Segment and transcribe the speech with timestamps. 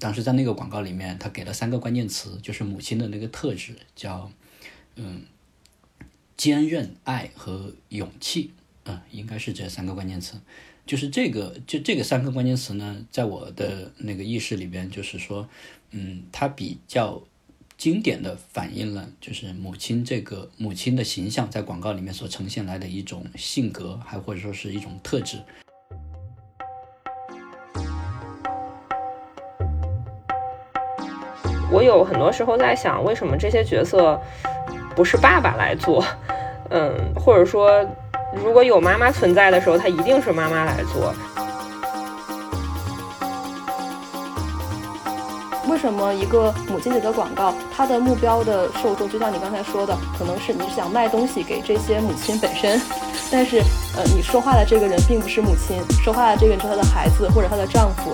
[0.00, 4.32] 当时在那个广告里面，他给了三个关键词，就是母亲的那个特质，叫
[4.96, 5.22] 嗯
[6.36, 8.50] 坚韧、爱和勇气，
[8.84, 10.40] 嗯，应该是这三个关键词。
[10.86, 15.48] 就是这个，就这个三个关键词呢，在我的那个意识里边，就是说，
[15.90, 17.22] 嗯，它比较
[17.76, 25.38] 经典的反映了，就是母亲这个母亲的形象在广告里面所呈现来的一种性格，还或者说是一种特质。
[31.70, 34.20] 我有很多时候在想，为什么这些角色
[34.94, 36.04] 不是爸爸来做？
[36.70, 37.84] 嗯，或者说。
[38.32, 41.12] 如果有妈妈存在的时候，它一定是妈妈来做。
[45.68, 52.80] 为什么一个母亲节的广告，它的目标的受众，就像你刚才说的，可能是你想卖东西给这些母亲本身，
[53.32, 53.58] 但是，
[53.96, 58.12] 呃，你说话的这个人并不是母亲，说话的这个人是她的孩子或者她的丈夫。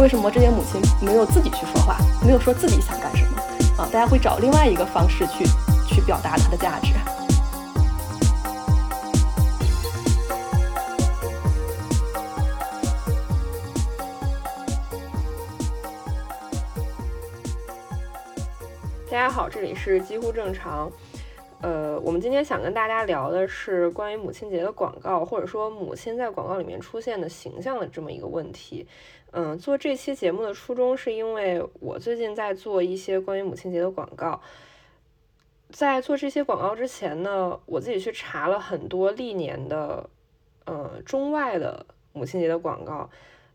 [0.00, 3.40] 为什么这些母亲没有自己去说话，没有说自己想干什么？
[3.78, 5.44] 啊，大家会找另外一个方式去
[5.86, 6.92] 去表达它的价值。
[19.08, 20.90] 大家好，这里是几乎正常。
[21.60, 28.86] 呃，我们今天想跟大家聊的是关于母亲节的广告，或者说母亲在广告里面出现的形象的这么一个问题。
[29.36, 34.40] 嗯，做这期节目的初衷是因为我最近在做一些关于母亲节的广告。
[35.70, 40.08] 在做这些广告之前呢，我自己去查了很多历年的
[40.66, 43.10] 呃中外的母亲节的广告。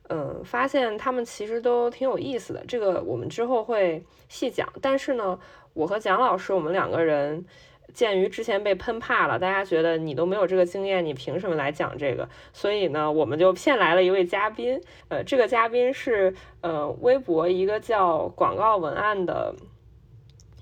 [0.10, 4.68] 嗯，发现他们其实都挺有意思的，这个我们之后会细讲。
[4.82, 5.40] 但是呢，
[5.74, 7.46] 我和蒋老师，我们两个人
[7.94, 12.28] 鉴于之前被喷怕了，大家觉得你都没有这个经验，你凭什么来讲这个？
[12.54, 14.82] 所以呢，我们就骗来了一位嘉宾。
[15.08, 19.56] 呃，这个嘉宾是呃微博一个叫广告文案的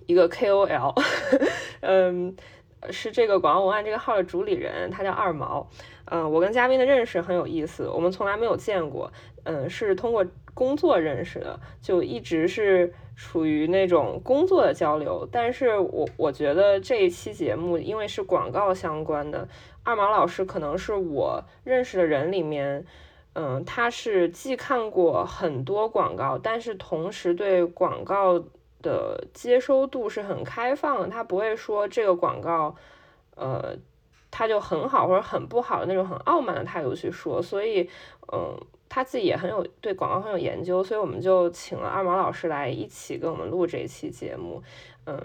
[0.06, 0.94] 一个 KOL，
[1.82, 2.36] 嗯，
[2.90, 5.70] 是这个广告文案这个号的主理人，他叫二毛。
[6.06, 9.12] 嗯，我跟嘉宾的认识很有意思，我们从来没有见过，
[9.44, 10.26] 嗯，是通过
[10.58, 15.30] 工作认识的，就一直是处于那种工作的交流。
[15.32, 19.48] 但是我我觉得这一期节目，因为是广告相关的，
[19.84, 22.84] 二毛老师可能是我认识的人里面，
[23.34, 28.44] 嗯，他是既看过很多广告，但是同时对广告
[28.82, 32.76] 的接收度是很开放的，他不会说这个广告，
[33.36, 33.78] 呃。
[34.30, 37.90] 他就很好或者很不好的那种很傲慢的态度去说，所以，
[38.32, 38.58] 嗯，
[38.90, 44.62] 他自己也很有对广告很有研究，所以我们就请了二毛老师来一起跟我们录这一期节目，
[45.06, 45.20] 嗯，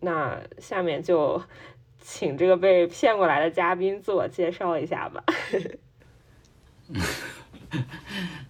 [0.00, 1.42] 那下面就
[2.00, 5.24] 请这个被骗过来的嘉宾自我介绍一下吧。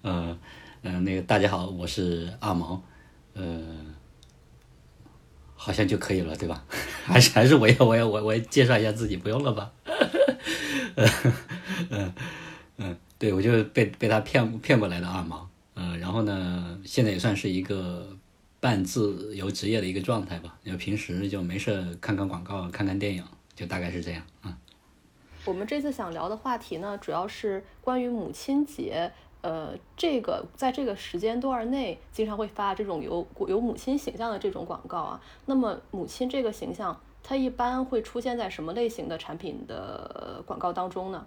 [0.03, 0.39] 嗯
[0.83, 2.83] 嗯，那个大家好，我是二毛，
[3.35, 3.95] 呃。
[5.57, 6.63] 好像就可以了，对吧？
[7.07, 9.73] 还是还是我要我要我我介绍一下自己，不用了吧？
[10.97, 11.07] 呃
[11.91, 12.15] 嗯
[12.79, 18.09] 嗯对，我就被被他骗骗过来的二毛，呃，然后呢，现在也算是一个
[18.61, 23.25] 半自由职业的一个状态吧，因为平时就没事看看广告，看看电影，
[23.55, 24.57] 就大概是这样啊。
[25.45, 29.13] 我们这次想聊的话题呢，主要是关于母亲节。
[29.43, 35.21] 呃，这个在这个时间段内，经常会发这种有有母亲形象的这种广告啊。
[35.45, 41.27] 那么，母亲这个形象，它一般会出现在什么类型的产品的广告当中呢？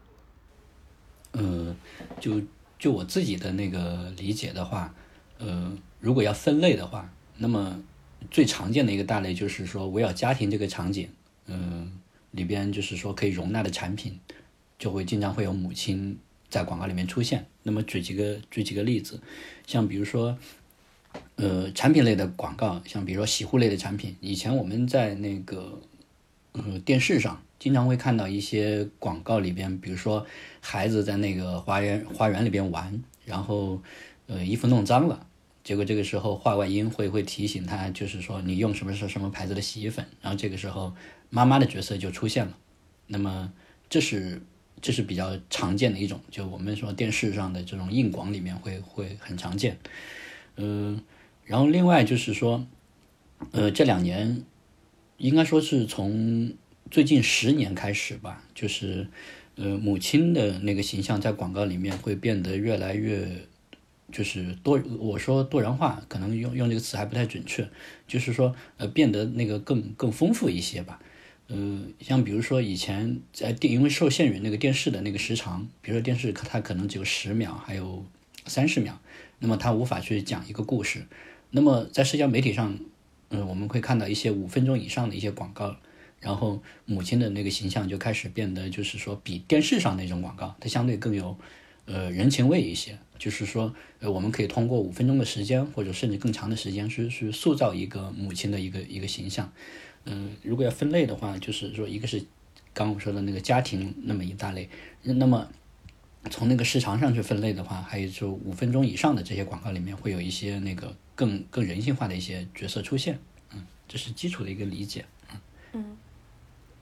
[1.33, 1.75] 嗯，
[2.21, 2.39] 就
[2.79, 4.93] 就我自己的那个理解的话，
[5.39, 7.81] 呃，如果要分类的话，那么
[8.31, 11.09] 最常见的一个大类就是说，围绕家庭这个场景，
[11.47, 11.91] 嗯，
[12.31, 14.19] 里边就是说可以容纳的产品，
[14.79, 16.17] 就会经常会有母亲。
[16.49, 19.19] 在广告里面出现，那么举几个举几个例子，
[19.65, 20.37] 像比如说，
[21.35, 25.77] 呃，产品类的广告，像比如说洗护类的产品，以前我们在那个
[26.53, 30.25] 呃电视上经常会看到一些广告里边，比如说
[30.61, 33.81] 孩子在那个花园花园里边玩，然后
[34.27, 35.27] 呃衣服弄脏了，
[35.63, 40.93] 结果这个时候话外音会会提醒他，就是说你用什么什么牌子的洗衣粉，然后这个时候
[41.29, 42.57] 妈妈的角色就出现了，
[43.07, 43.51] 那么
[43.89, 44.41] 这是。
[44.79, 49.75] 这是比较常见的一种，就我们说电视上的这种硬广里面会会很常见，
[50.55, 51.01] 嗯，
[51.45, 52.63] 然后另外就是说，
[53.53, 54.43] 呃，这两年
[55.17, 56.53] 应该说是从
[56.89, 59.07] 最近十年开始吧，就是
[59.55, 63.27] 呃母亲的那个形象在广告里面会变得越来越
[64.11, 67.67] 就是多，我说多元化，可能用用这个词还不太准确，
[68.07, 70.99] 就是说呃变得那个更更丰富一些吧。
[71.47, 78.05] 呃，像比如说以前在电，因为受限于那个电视的那个时长，比如说电视它可能只有十秒，还有
[78.45, 78.99] 三十秒，
[79.39, 81.05] 那么它无法去讲一个故事，
[81.51, 82.77] 那么在社交媒体上，
[83.29, 85.75] 嗯，我们会看到一些五分钟以上的一些广告，
[86.19, 91.37] 然后母亲的那个形象就开始变得，就是说比电视上那种广告，它相对更有
[91.85, 92.97] 呃人情味一些。
[93.19, 99.51] 就是说，呃，我们可以通过五分钟的时间，或者甚至更长的时间，是是塑造一个母亲的一个一个形象。
[100.05, 102.23] 嗯，如果要分类的话，就是说，一个是
[102.75, 104.69] 刚我说的那个家庭那么一大类，
[105.01, 105.49] 那么
[106.29, 113.19] 从那个时长上去分类的话，还有就五分钟以上的这些广告里面，会有一些那个更更人性化的一些角色出现。
[113.51, 115.05] 嗯，这是基础的一个理解。
[115.33, 115.41] 嗯
[115.73, 115.97] 嗯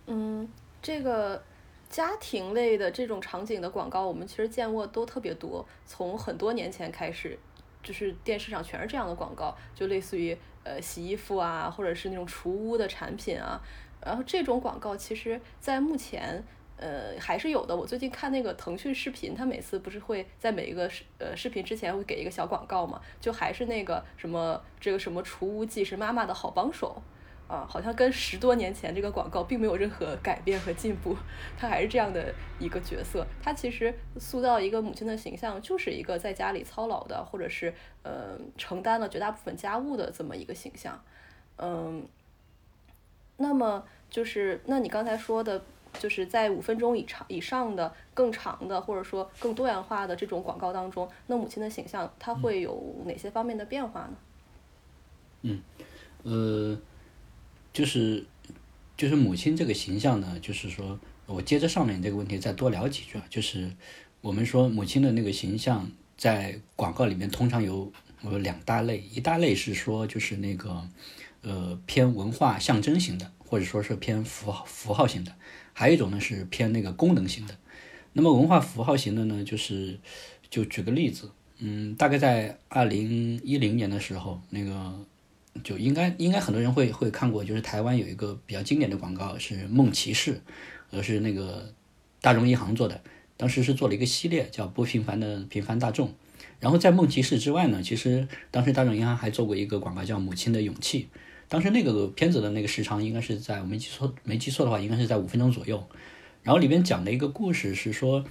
[0.05, 0.49] 嗯，
[0.83, 1.41] 这个。
[1.87, 5.65] 家庭类的这种场景的广告，我们其实见过都特别多。
[5.85, 7.37] 从很多年前开始，
[7.83, 13.61] 就是电视上全是这样的广告，就类似于呃洗衣服啊，或者是那种除污的产品啊。
[14.03, 16.43] 然后这种广告其实，在目前
[16.77, 17.75] 呃还是有的。
[17.75, 23.01] 我最近看那个腾讯视频，它每次不是会在每一个视呃视频之前会给一个小广告嘛？
[23.19, 27.01] 就还是那个什么这个什么除污剂是妈妈的好帮手。
[27.47, 31.15] 啊，好像跟十多年前这个广告并没有任何改变和进步，
[31.55, 33.23] 它还是这样的一个角色。
[33.39, 37.71] 它其实塑造一个母亲的形象，就是一个在家里操劳的，或者是
[38.01, 40.99] 呃承担了绝大部分家务的这么一个形象。
[41.57, 42.07] 嗯，
[43.37, 45.63] 那么就是那你刚才说的，
[45.99, 54.15] 就是在五分钟以长以上的更长的，或者说更多元化的这种广告当中，那母亲的形象它会有哪些方面的变化呢？
[55.43, 55.61] 嗯，
[56.23, 56.77] 呃。
[57.75, 58.23] 就是，
[58.95, 63.25] 就是母亲这个形象呢，就是说我接着上面这个问题再多聊几句啊。
[63.29, 63.69] 就是
[64.21, 70.87] 我们说母亲的那个形象在广告里面通常有有两大类，一大类是说就是那个
[71.41, 75.33] 呃偏文化象征型的，或者说是偏符号符号型的，
[75.75, 77.55] 还有一种呢是偏那个功能型的。
[78.13, 79.99] 那么文化符号型的呢，就是
[80.49, 81.29] 就举个例子，
[81.59, 85.05] 嗯，大概在二零一零年的时候，那个。
[85.63, 90.41] 就应该应该很多人会会看过，就是台湾有一个比较经典的广告是梦骑士，
[90.91, 91.73] 呃是那个
[92.19, 93.01] 大众银行做的，
[93.37, 96.13] 当时是做了一个系列叫不平凡的平凡大众。
[96.59, 101.07] 然后在梦骑士之外呢，其实当时大众银行还做过一个广告叫母亲的勇气，
[101.47, 105.87] 当时那个片子的那个时长应该是在我没记错没记错的话，应该是在五分钟左右。
[106.43, 108.23] 然后里边讲的一个故事是说，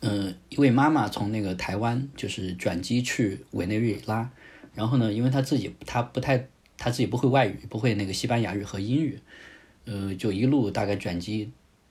[0.00, 4.30] 嗯，一位妈妈从那个台湾就是转机去委内瑞拉。
[4.74, 9.18] 然后呢，因为她自己她不太她自己不会外语，不会那个西班牙语和英语，
[9.86, 11.50] 呃，就一路大概转机，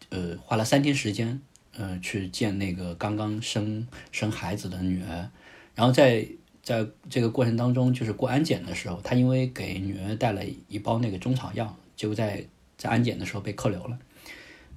[0.10, 1.42] 呃，花了三天时间，
[1.76, 5.30] 呃，去见那个刚刚生生孩子的女儿。
[5.76, 6.26] 然后在
[6.68, 12.46] 在这个过程当中，就是过安检的时候，他因为给女儿带了一包那个中草药，结果在
[12.78, 13.98] 在安检的时候被扣留了。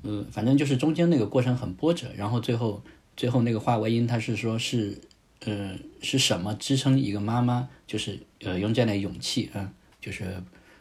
[0.05, 2.07] 嗯，反正就是中间那个过程很波折。
[2.17, 2.81] 然后最后
[3.17, 5.01] 最后那个话外音他是说是。
[5.47, 10.37] 呃，是什么支撑一个妈妈，就是呃用这样的勇气，嗯，就是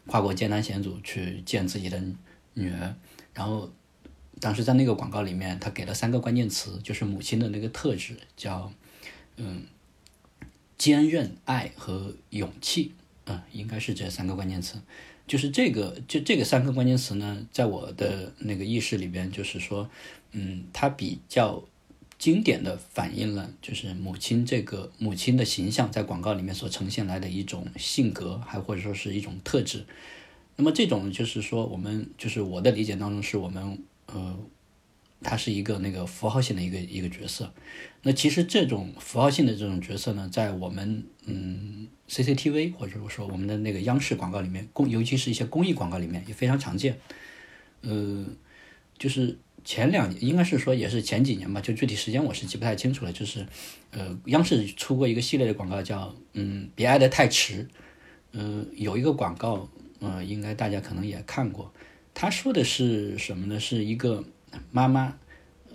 [0.05, 1.97] 跨过艰难险阻去见自己的
[2.55, 2.93] 女儿。
[3.33, 3.71] 然后
[4.41, 8.69] 当时在那个广告里面，他给了三个关键词，就是母亲的那个特质，叫
[9.37, 9.63] 嗯
[10.79, 12.93] 坚韧、爱和勇气，
[13.25, 14.81] 嗯，应该是这三个关键词。
[15.27, 19.87] 就是这个，就这个三个关键词呢，在我的那个意识里边，就是说，
[20.31, 21.63] 嗯，它比较。
[22.17, 29.85] 经典的反映了就是母亲这个母亲的形象在广告里面所呈现来的一种性格，还或者说是一种特质。
[30.57, 34.37] 那么这种就是说，我们就是我的理解当中，是我们呃，
[35.21, 37.53] 他是一个那个符号性的一个一个角色。
[38.03, 46.97] 那其实这种符号性的这种角色呢，在我们嗯 CCTV 或者说我们的那个央视广告里面，公尤其是一些公益广告里面也非常常见。
[47.81, 48.25] 呃，
[48.97, 49.37] 就是。
[49.65, 53.11] 前两年应该是说也是前几年吧，就具体时间我是记不太清楚了。
[53.11, 53.45] 就是，
[53.91, 57.67] 呃，央视出过一个系列的广告，叫“嗯，别爱得太迟”。
[58.31, 61.71] 嗯，有一个广告，呃，应该大家可能也看过。
[62.13, 63.59] 他说的是什么呢？
[63.59, 64.23] 是一个
[64.71, 65.13] 妈妈，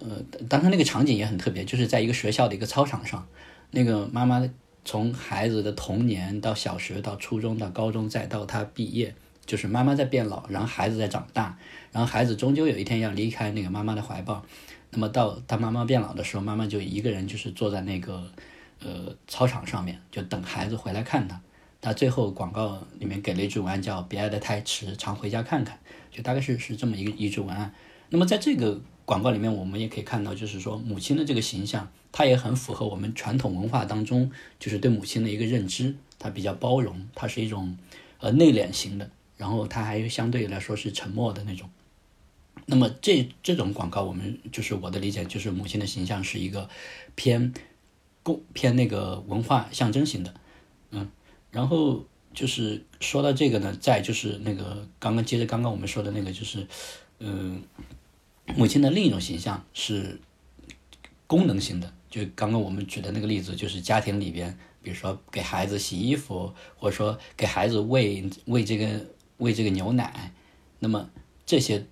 [0.01, 3.27] 呃，当时那个场景也很特别，就是在一个学校的一个操场上，
[3.71, 4.49] 那个妈妈
[4.85, 9.15] 从孩子的童年到小学到初中到高中再到他毕业。
[9.47, 11.59] 就是妈妈在变老，然后孩子在长大，
[11.93, 14.43] 然后孩子终究有一天要离开那个妈妈的怀抱。
[14.89, 18.27] 那么到他妈妈变老的时候，妈妈就一个人就是坐在那个
[18.83, 21.39] 呃操场上面，就等孩子回来看他。
[21.83, 25.79] 他最后广告里面给了一句文案叫“别爱得太迟，常回家看看”，
[26.11, 27.71] 就大概是是这么一个一句文案。
[28.15, 34.31] 那么在这个广告里面，我们也可以看到，就是说母亲的这个形象，它也很符合我们传统文化当中
[34.61, 37.77] 就是对母亲的一个认知，它比较包容，它是一种
[38.21, 39.11] 呃内敛型的。
[39.37, 41.69] 然后它还相对来说是沉默的那种，
[42.67, 46.71] 那么这这种广告，我们就是我的理解，就是母亲的形象是一个
[47.17, 47.53] 偏
[48.23, 50.33] 公偏那个文化象征型的，
[50.93, 51.11] 嗯，
[51.51, 56.65] 然后就是说到这个呢，再就是那个刚刚接着刚刚我们说的那个，就是
[57.19, 57.61] 嗯，
[58.57, 60.21] 母亲的另一种形象是
[61.27, 69.01] 功能性的，就刚刚我们举的那个例子，就是家庭里边，比如说给孩子洗衣服，或者说给孩子喂喂这个
[69.39, 70.33] 喂这个牛奶，
[70.79, 71.09] 那么
[71.47, 71.87] 这些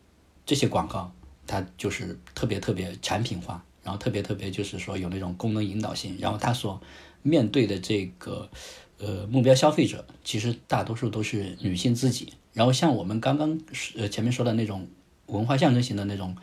[0.45, 1.13] 这些广告，
[1.47, 6.81] 它就是特别特别产品化，然后特别特别就是说有那种功能引导性，然后它所
[7.23, 8.51] 面对的这个
[8.99, 12.35] 呃目标消费者，其实大多数都是女性自己。
[12.53, 13.59] 然后像我们刚刚
[13.97, 14.87] 呃前面说的那种
[15.33, 16.37] 文化象征型的那种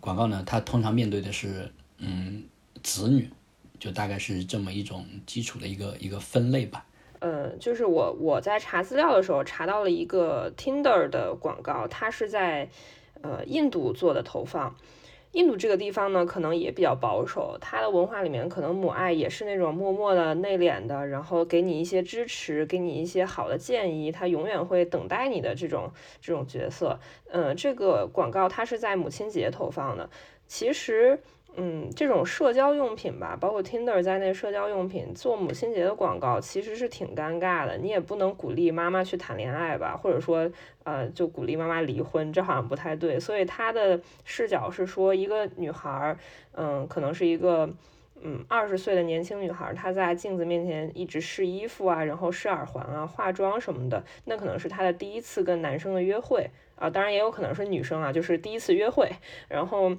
[0.00, 2.44] 广告呢，它通常面对的是嗯
[2.82, 3.28] 子女，
[3.80, 6.84] 就大概是这么一种基础的一个一个分类吧。
[7.20, 12.68] 呃，就是我我在查资料的时候查到了一个 Tinder 的广告，它是在
[13.22, 14.76] 呃印度做的投放。
[15.38, 26.98] 印度这个地方呢，可能也比较保守，它的文化里面可能母爱也是那种默默的、内敛的，然后给你一些支持，给你一些好的建议，他永远会等待你的这种这种角色。
[27.30, 30.10] 嗯，这个广告它是在母亲节投放的，
[30.48, 31.20] 其实。
[31.56, 37.76] 嗯，这种社交用品吧，包括 Tinder 在内，社交用品做母亲节的广告其实是挺尴尬的。
[37.78, 40.48] 你也不能鼓励妈妈去谈恋爱吧，或者说，
[40.84, 43.18] 呃，就鼓励妈妈离婚，这好像不太对。
[43.18, 46.16] 所以他的视角是说，一个女孩，
[46.52, 47.68] 嗯，可能是一个，
[48.22, 59.10] 嗯，二十岁的年轻女孩，她在镜子面前一直试衣服啊，然后试耳环啊，化妆什么的，那可能是她的第一次跟男生的约会啊，当然也有可能是女生啊，就是第一次约会，
[59.48, 59.96] 然后。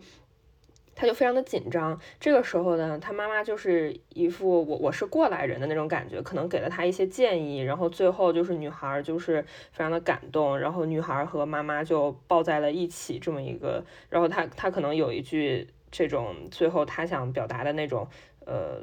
[0.99, 9.41] 他就非常的紧张，这个时候呢，他妈妈就是一副我我是过来人的那种感觉，可能给了他一些建议，然后最后就是女孩就是
[9.71, 18.05] 非常的感动，然后女孩和妈妈就抱在了一起，这么一个，然后他他可能有一句这种最后他想表达的那种
[18.45, 18.81] 呃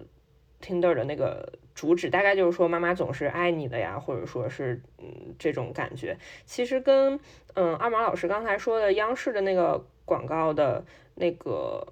[0.63, 7.21] ，Tinder 的那个主旨，大概就是说妈妈总是爱你的呀，或者说是嗯这种感觉，其实跟
[7.53, 10.83] 嗯二毛老师刚才说的央视的那个广告的
[11.17, 11.87] 那个。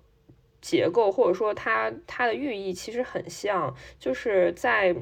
[0.65, 4.97] 结构或者说它它的寓意其实很像，就是在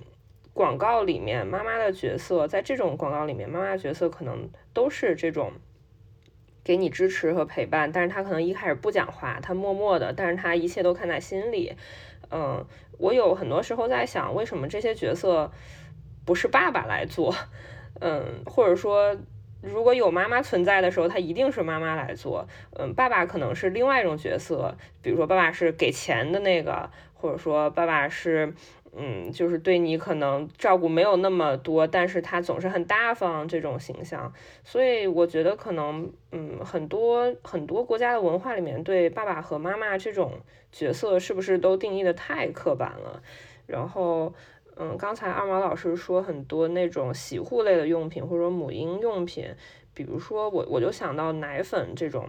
[0.53, 5.53] 广告里面妈妈的角色，在这种广告里面妈妈角色可能都是这种
[6.65, 11.73] 给你支持和陪伴，但是他可能一开始不讲话，他默默的，但是他一切都看在心里。
[12.33, 12.67] 嗯，
[12.99, 15.53] 我有很多时候在想，为什么这些角色
[16.27, 17.33] 不是爸爸来做？
[18.03, 19.17] 嗯，或者说。
[19.63, 22.49] 如果有妈妈存在的时候，他一定是妈妈来做。
[22.77, 28.53] 嗯，爸爸可能是另外一种角色，比如说爸爸是给钱的那个，或者说爸爸是，
[28.97, 34.33] 嗯，就是对你可能照顾没有那么多，但是他总是很大方这种形象。
[34.65, 40.41] 所以我觉得可能，嗯，很多很多国家的文化里面对爸爸和妈妈这种
[40.73, 43.23] 角色是不是都定义的太刻板了？
[43.67, 44.35] 然后。
[44.77, 49.55] 嗯，刚才二毛老师说很多那种洗护类的用品，或者母婴用品，
[49.93, 52.29] 比如说我我就想到奶粉这种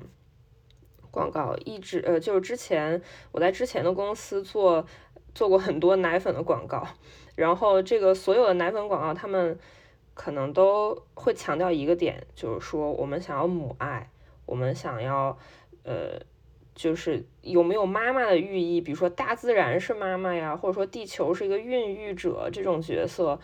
[1.10, 4.86] 广告，一直呃就是之前我在之前的公司做
[5.34, 6.86] 做过很多奶粉的广告，
[7.36, 9.58] 然后这个所有的奶粉广告，他们
[10.14, 14.10] 可能都会强调一个点，就是说我们想要母爱，
[14.46, 15.38] 我们想要
[15.84, 16.20] 呃。
[16.76, 23.40] 就是有没有妈妈的寓意，比如说大自然是妈妈呀，或者说地球是一个孕育者这种角色，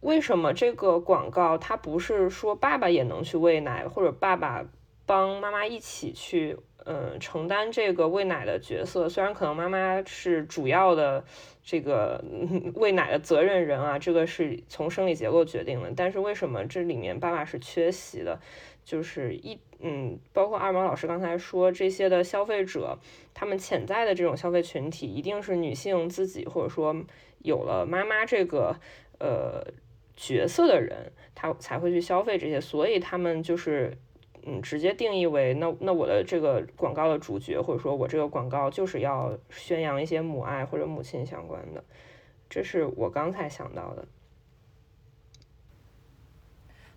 [0.00, 4.64] 为什么这个广告它不是说爸爸也能去喂奶，或者爸爸
[5.06, 9.08] 帮妈妈一起去，嗯，承担这个喂奶的角色？
[9.08, 11.24] 虽然可能妈妈是主要的
[11.62, 12.24] 这个
[12.74, 18.40] 喂奶的责任人啊，这个是从生理结构决定的，但是为什么这里面爸爸是缺席的？
[18.84, 19.58] 就是一。
[19.84, 22.96] 嗯，包括二毛老师刚才说这些的消费者，
[23.34, 26.94] 他们潜在的这种消费群体一定是女性自己，或者说
[27.40, 28.76] 有了妈妈这个
[29.18, 29.66] 呃
[30.14, 33.98] 角色的人，他才会去消费这些，所以他们就是
[34.46, 41.82] 嗯直接定义为那那我的这个广告的主角，或者说我这个广告就是要宣扬一些母爱或者母亲相关的，
[42.48, 44.06] 这是我刚才想到的。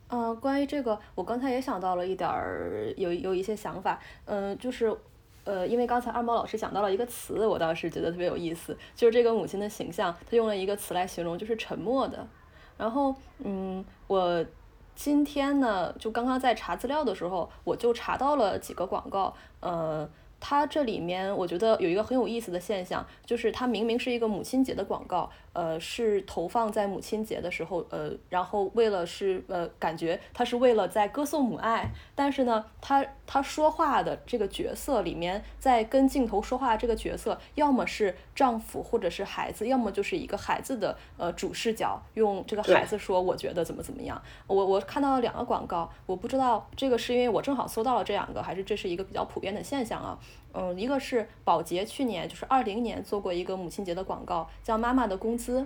[0.07, 3.99] 嗯，关于这个，我刚才也想到了一点儿，有有一些想法。
[4.25, 4.95] 嗯，就是，
[5.43, 12.25] 呃，因为刚才二毛老师讲到了一个词，我倒是觉得特别有意思，就是这个母亲的形象，他用了一个词来形容，就是沉默的。
[12.77, 14.45] 然后，嗯，我
[14.93, 20.07] 今天呢，就刚刚在查资料的时候，我就查到了几个广告，呃，
[20.39, 44.21] 它这里面我觉得有一个很有意思的现象，就是它明明是一个母亲节的广告，呃，是投放在母亲节的时候，呃，然后为了是呃，感觉它是为了在歌颂母爱，但是呢，他他说话的这个角色里面，在跟镜头说话这个角色，要么是丈夫或者是孩子，要么就是一个孩子的呃主视角，用这个孩子说我觉得怎么怎么样。
[44.45, 50.19] 我我看到了两个广告，我不知道这个是因为我正好搜到了这两个，还是这是一个比较普遍的现象啊。
[50.53, 55.61] 嗯，一个是宝洁去年就是二零年做过一个母亲节的广告，叫《妈妈的工资》。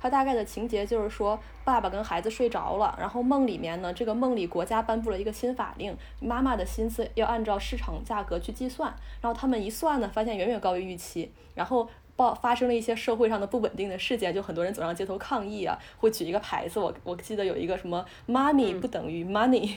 [0.00, 8.94] 它大概的情节就是说，爸爸跟孩子睡着了，然后梦里面呢，这个梦里国家颁布了一个新法令，妈妈的薪资要按照市场价格去计算。
[9.22, 11.32] 然后他们一算呢，发现远远高于预期。
[11.54, 16.78] 然后爆发生了一些社会上的不稳定的事件，就很多人走上街头抗议啊，会举一个牌子。
[16.78, 19.70] 我我记得有一个什么 “money 不等于 money”。
[19.70, 19.72] 呃，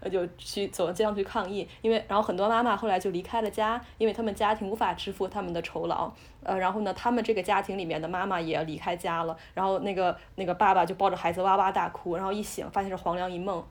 [0.00, 6.12] 呃就去走到街上去抗议，因为然后很多妈妈后来就离开了家，因为他们家庭无法支付他们的酬劳。
[6.44, 13.64] 呃，然后呢，他们这个家庭里面的妈妈也离开家了，然后那个那个爸爸就抱着孩子哇哇大哭，然后一醒发现是黄粱一梦。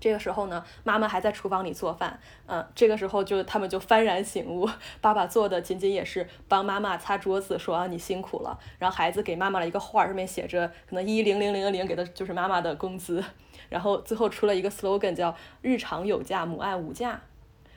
[0.00, 4.66] 这个时候呢，妈妈还在厨房里做饭，嗯，这个时候就他们就幡然醒悟，
[5.02, 8.58] 爸爸做的仅仅也是帮妈妈擦桌子，说啊你辛苦了。
[8.78, 13.22] 然后孩子给妈妈了一个画，上面写着可能一零零零零给的就是妈妈的工资。
[13.70, 17.18] 然后最后出了一个 slogan，叫“日常有价，母爱无价”，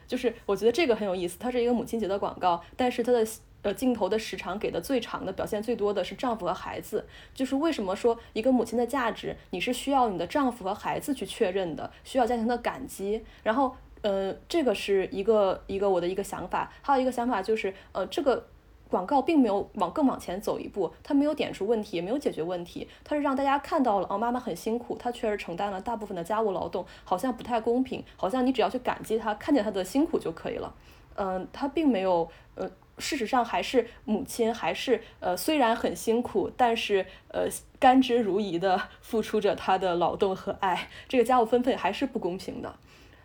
[0.05, 1.37] 就是我觉得这个很有意思。
[1.39, 3.25] 它是一个母亲节的广告，但是它的
[3.61, 7.05] 呃镜头的时长给的最长的，表现最多的是丈夫和孩子。
[7.33, 13.23] 就是为什么说一个母亲的价值，你是需要你的丈夫和孩子去确认的，需要家庭的感激。
[13.43, 16.71] 然后呃，这个是一个一个我的一个想法。
[16.81, 18.47] 还有一个想法就是呃这个。
[18.93, 30.71] 广告并没有往更往前走一步，它没有点出问题，也没有解决问题，它是让大家看到了哦，妈妈很辛苦，她确实承担了大部分的家务劳动，好像不太公平，好像你只要去感激她，看见她的辛苦就可以了。
[31.15, 32.69] 嗯，她并没有，呃，
[32.99, 37.47] 事实上还是母亲，还是呃，虽然很辛苦，但是呃，
[37.79, 42.75] 甘之如饴的付出着她的劳动和爱，这个家务分配还是不公平的。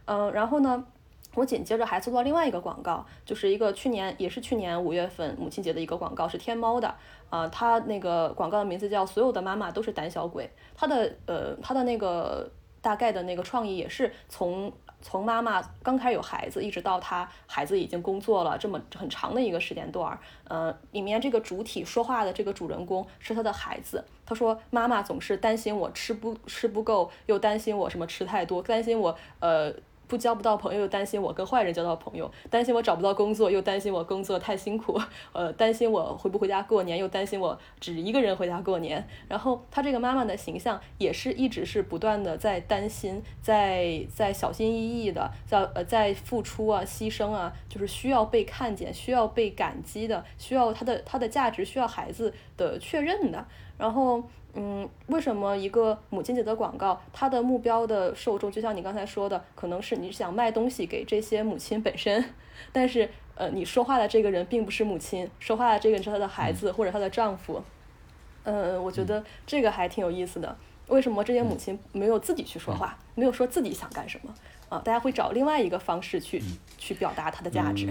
[0.06, 0.87] 嗯，然后呢？
[1.38, 6.92] 我紧接着还做了另外一个广告，就是一个去年也是去年五月份母亲节的一个广告，是天猫的。
[7.30, 10.50] 啊，它那个广告的名字叫“所有的妈妈都是胆小鬼”。
[10.75, 20.18] 它的呃，它的那个大概的那个创意也是从从妈妈刚开始有孩子，一直到她孩子已经工作了这么很长的一个时间段儿。
[20.48, 29.72] 呃，里面这个主体说话的这个主人公是他的孩子，他说妈妈总是担心我吃不吃不够，又担心我什么吃太多，担心我呃。
[30.09, 34.99] 不交不到朋友，又担心我跟坏人交到朋友，担心我找不到工作，又担心我工作太辛苦，
[35.33, 39.07] 呃，担心我回不回家过年，又担心我只一个人回家过年。
[39.29, 53.47] 然后他这个妈妈的形象也是一直是不断的在担心，在在小心翼翼的，在呃在付出啊，牺牲啊，就是需要被看见，需要被感激的，需要他的他的价值需要孩子的确认的。
[53.78, 54.22] 然后。
[54.54, 62.24] 嗯，为什么一个母亲节的广告，它的目标的受众，就像你刚才说的，可能是你想卖东西给这些母亲本身，
[62.72, 67.62] 但是呃，你说话的这个人并不是母亲，说话的这个人是她的孩子或者她的丈夫。
[68.44, 70.56] 嗯，我觉得这个还挺有意思的。
[70.88, 74.34] 为什么这些母亲没有自己去说话，没有说自己想干什么
[74.70, 74.80] 啊？
[74.82, 76.42] 大家会找另外一个方式去
[76.78, 77.86] 去表达它的价值。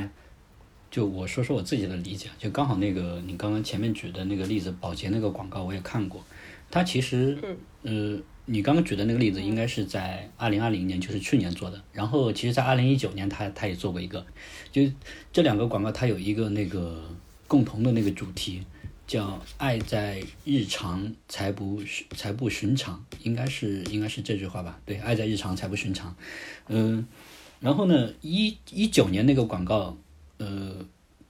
[0.90, 6.24] 就我说说我自己的理解，就刚好那个你刚刚前面举的那个例子，保洁那个广告我也看过。
[6.70, 7.38] 它其实，
[7.84, 11.82] 呃，你刚刚举的那个例子应该是在二零二零年，就是去年做的。
[11.94, 14.26] 然后，其实，在二零一九年，他他也做过一个，
[14.72, 14.82] 就
[15.32, 17.04] 这两个广告，它有一个那个
[17.48, 18.64] 共同的那个主题，
[19.08, 21.82] 叫“爱在日常才不
[22.18, 24.78] 才不寻常”，应该是应该是这句话吧？
[24.86, 26.14] 对，“爱在日常才不寻常”。
[26.68, 27.08] 嗯，
[27.62, 29.98] 然后呢，一一九年那个广告，
[30.38, 30.86] 呃。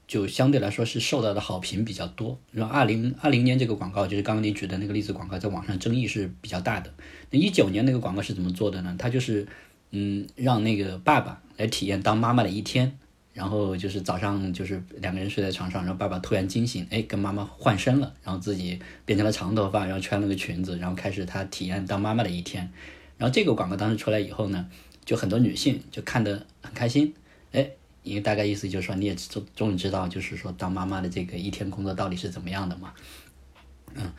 [0.07, 2.39] 就相对来说是受到的好评比较多。
[2.53, 6.89] 然后二零二零年这个广告，就是刚刚你举的那个例子广告，在网上争议是比较大的。
[7.29, 8.95] 那一九年那个广告是怎么做的呢？
[8.97, 9.45] 他就是，
[9.91, 12.97] 嗯，让那个爸爸来体验当妈妈的一天。
[13.33, 22.71] 然后就是早上就是两个人睡在床上，然后爸爸突然惊醒，哎，跟妈妈换身了，然后自己变成了长头发，然后穿了个裙子，然后开始他体验当妈妈的一天。
[23.17, 24.69] 然后这个广告当时出来以后呢，
[25.03, 27.13] 就很多女性就看得很开心，
[27.51, 27.71] 哎。
[28.07, 32.93] 因为大概意思就是说，你也终终于知道，就是说当妈妈的这个一天工作到底是怎么样的嘛？
[33.95, 34.11] 嗯，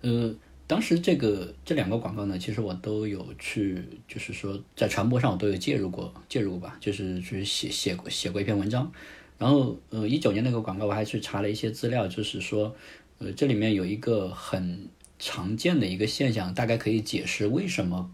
[0.00, 0.34] 呃，
[0.66, 8.90] 当时这个这两个广告呢，其实我都有去，就是说在传播上我都有介入过，介入过吧，就是去写写过写过一篇文章。
[9.38, 12.74] 然后，呃，一九年那个广告我还去查了一些资料，就是说，
[13.18, 18.10] 呃，这里面有一个很常见的一个现象，大概可以解释为什么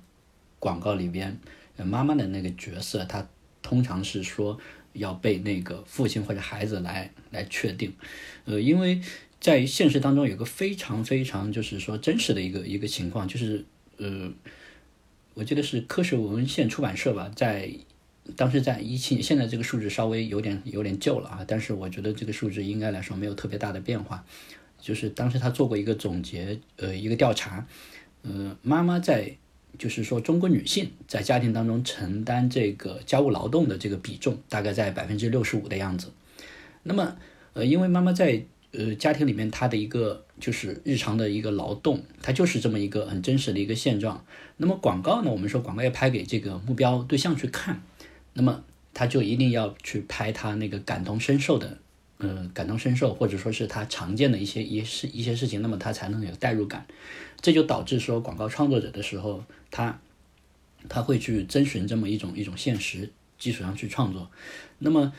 [0.58, 1.38] 广告里边
[1.76, 3.28] 妈妈的那个角色，她
[3.62, 4.58] 通常是说。
[4.92, 7.92] 要被那个父亲或者孩子来来确定，
[8.44, 9.00] 呃，因为
[9.40, 13.64] 在现实当中有个非常非常就是说真实的一个一个情况，就是
[13.98, 14.32] 呃，
[15.34, 17.70] 我记得是科学文献出版社吧，在
[18.36, 24.24] 当时在一七年，现在这个数字稍微有点有点旧了啊，但是我觉得这个数字应该来说没有特别大的变化，
[24.80, 27.66] 就是当时他做过一个总结，呃，一个调查，
[28.22, 29.36] 呃，妈妈在。
[29.78, 36.12] 就是说，中国女性在家庭当中承担这个家务劳动的这个比重，大概在百分之六十五的样子。
[36.82, 37.16] 那么，
[37.52, 44.24] 呃，因为妈妈在呃家庭里面，她的一个就是日常的一个劳动，它就是这么一个很真实的一个现状。
[44.58, 47.82] 那么广告呢，我们说广告要拍给这个目标对象去看，
[48.34, 51.78] 那么他就一定要去拍他那个感同身受的，
[52.20, 56.86] 呃，感同身受，或者说是他常见的一些一事一些事情，那么他才能有代入感。
[57.40, 59.98] 这就导致说，广告创作者的时候，他
[60.88, 64.30] 他会去遵循这么一种一种现实基础上去创作。
[64.78, 65.12] 那么，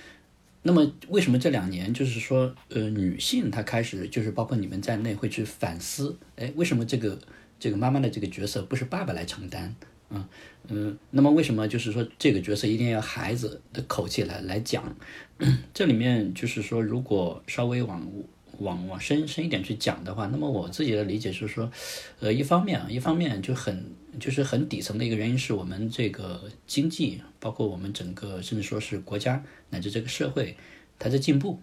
[0.61, 7.19] 那么为什么这两年就是说，呃，女性她开始就是包括你们在内会去反思，哎，为什么这个
[7.59, 9.75] 这个妈妈的这个角色不是爸爸来承担？
[10.13, 10.27] 嗯
[10.67, 14.93] 嗯，那么为什么就是说这个角色一定要孩子的口气来来讲？
[15.73, 18.07] 这里面就是说，如果稍微往。
[18.59, 21.71] 往往深深一点去讲的话，那么我自己的理解是说，
[22.19, 23.83] 呃，一方面啊，一方面就很
[24.19, 30.55] 就是很底层的一个原因是我们这个经济，包括我们整个甚至说是国家乃至这个社会，
[30.99, 31.59] 它在进步，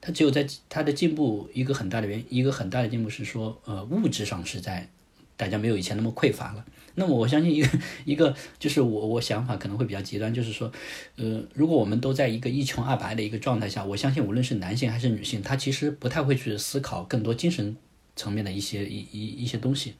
[0.00, 4.88] 它只有在它的进步一个很大的原，一个很大的进步是说，呃，物质上是在
[5.36, 6.64] 大家没有以前那么匮乏了。
[6.98, 7.68] 那么我相信一个
[8.06, 10.72] 一个就是我我想法可能会比较极端，就是说，
[11.16, 17.76] 呃，如果我们都在一个一穷二白的一个状态下，我相信无论是男性还是女性，他其实不太会去思考更多精神
[18.16, 19.92] 层面的一些一一一些东西。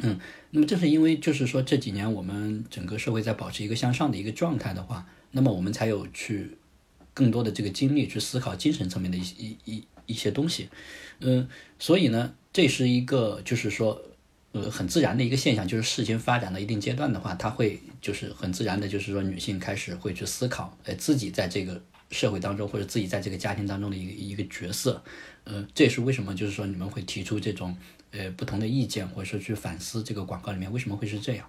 [0.00, 0.18] 嗯，
[0.52, 6.56] 那么正是因为就是说这几年我们整个社会在保持一个向上的一个状态的话，那么我们才有去
[7.12, 10.70] 更多的这个精力去思考精神层面的一一一一些东西。
[11.18, 11.46] 嗯，
[11.78, 14.00] 所以呢，这是一个就是说。
[14.52, 25.00] 呃，很自然的一个现象，就是事情发展到一定阶段的话，它会就是很自然的，就是说女性开始会去思考，呃，自己在这个社会当中或者自己在这个家庭当中的一个一个角色，
[25.44, 27.76] 呃，这也是为什么就是说你们会提出这种
[28.10, 31.48] 呃不同的意见，或者说去反思这个广告里面为什么会是这样，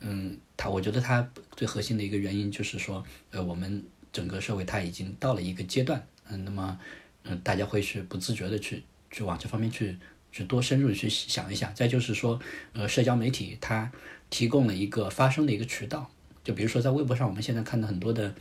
[0.00, 6.78] 嗯，它我觉得它最核心的一个原因就是说，呃，我们整个社会它已经到了一个阶段，嗯，那么
[7.22, 9.96] 嗯，大家会是不自觉的去去往这方面去。
[10.32, 12.40] 去多深入去想一想，再就是说，
[12.72, 13.92] 呃，社交媒体它
[14.30, 16.10] 提供了一个发声的一个渠道，
[16.42, 18.34] 就比如说在微博上，我们现在看到很多的，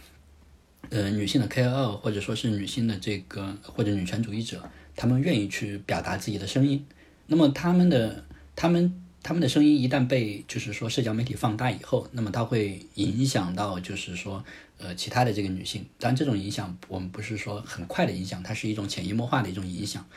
[0.90, 4.64] 呃，女性的 KOL 或者说是女性的这个或者女权主义者，
[4.96, 6.86] 他们愿意去表达自己的声音，
[7.28, 8.24] 那么他们的
[8.56, 14.44] 他们他们的声音一旦被就是说社交媒体放大以后，那么它会影响到就是说，
[14.78, 20.08] 呃，其他的这个女性，当然这种影响我们不是说很快的影响，它是一种潜移默化的一种影响。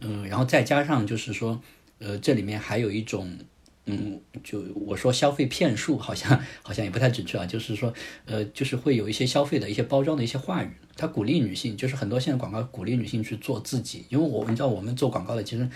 [0.00, 1.60] 嗯，然后再加上就是说，
[1.98, 3.38] 呃，这里面还有一种，
[3.86, 7.44] 嗯，就我说消费骗术，好像好像也不太准确啊。
[7.44, 7.92] 就是说，
[8.24, 14.04] 呃，就是会有一些消费的一些包装的一些话语，它鼓励女性，就是很多现在广告鼓励女性去做自己。
[14.08, 15.68] 因为我你知道，我们做广告的，其实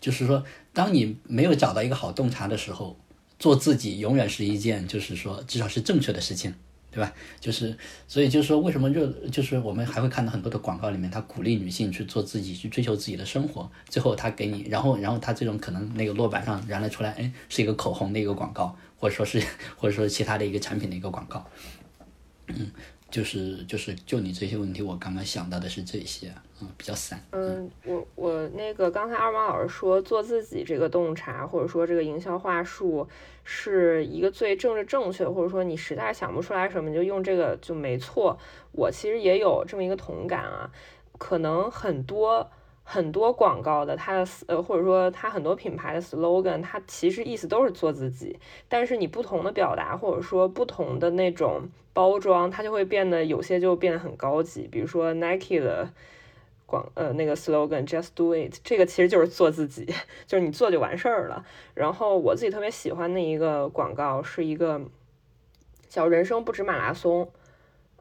[0.00, 2.98] 就是说，当你没有找到一个好洞察的时候，
[3.38, 6.54] 做自己永远是一件就是说至少是正确的事情。
[6.90, 7.12] 对吧？
[7.38, 9.06] 就是，所以就是说，为什么就？
[9.28, 13.70] 就是我们还会看到很多的广告里面，他鼓励女性去做自己，去追求自己的生活。
[13.88, 19.42] 最后他给你，然后，然后他这种可能那个落板上燃了出来，哎，是一个口红的一个广告，或者说是，
[19.76, 21.46] 或者说其他的一个产品的一个广告，
[22.46, 22.70] 嗯。
[23.10, 27.18] 就是就是就你这些问题，我刚刚想到的是这些，嗯，比较散。
[27.30, 33.08] 嗯，我我那个刚才二毛老师说做自己这个洞察，或者说这个营销话术
[33.44, 38.38] 是一个最政治正确，或者说你实在想不出来什么你就用这个就没错。
[38.72, 40.70] 我其实也有这么一个同感啊，
[41.18, 42.50] 可能很多。
[42.90, 54.66] 很多广告的它的呃，或者说它很多品牌的 slogan，它其实意思都是做自己，但是你不同的表达或者说不同的那种包装，它就会变得有些就变得很高级。
[54.72, 55.90] 比如说 Nike 的
[56.64, 59.84] 广呃那个 slogan Just Do It，这个其实就是做自己，
[60.26, 61.44] 就是你做就完事儿了。
[61.74, 64.80] 然后我自己特别喜欢的一个广告是一个
[65.90, 67.30] 叫“人生不止马拉松”。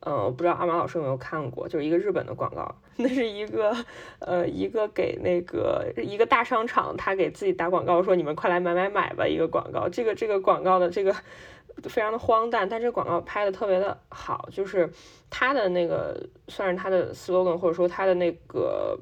[0.01, 3.75] 嗯，我不知道阿玛老师有没有看过，就是一个日本的广告， 那是一个
[4.19, 9.89] 呃一个给那个一个大商场，他给自己打广告说你们快来买买买吧，一个广告。
[9.89, 11.13] 这个这个广告的这个
[11.83, 14.89] 非常的荒诞，但这个广告拍的特别的好，就是
[15.29, 18.97] 他的那个算是他的 slogan，或者说他的那个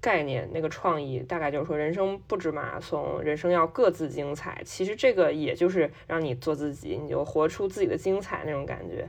[0.00, 4.62] 概念，那个创意大概就是说，人生不止马拉松，人生要各自精彩。
[4.64, 9.06] 其实这个也就是让你做自己，你就活出自己的精彩那种感觉。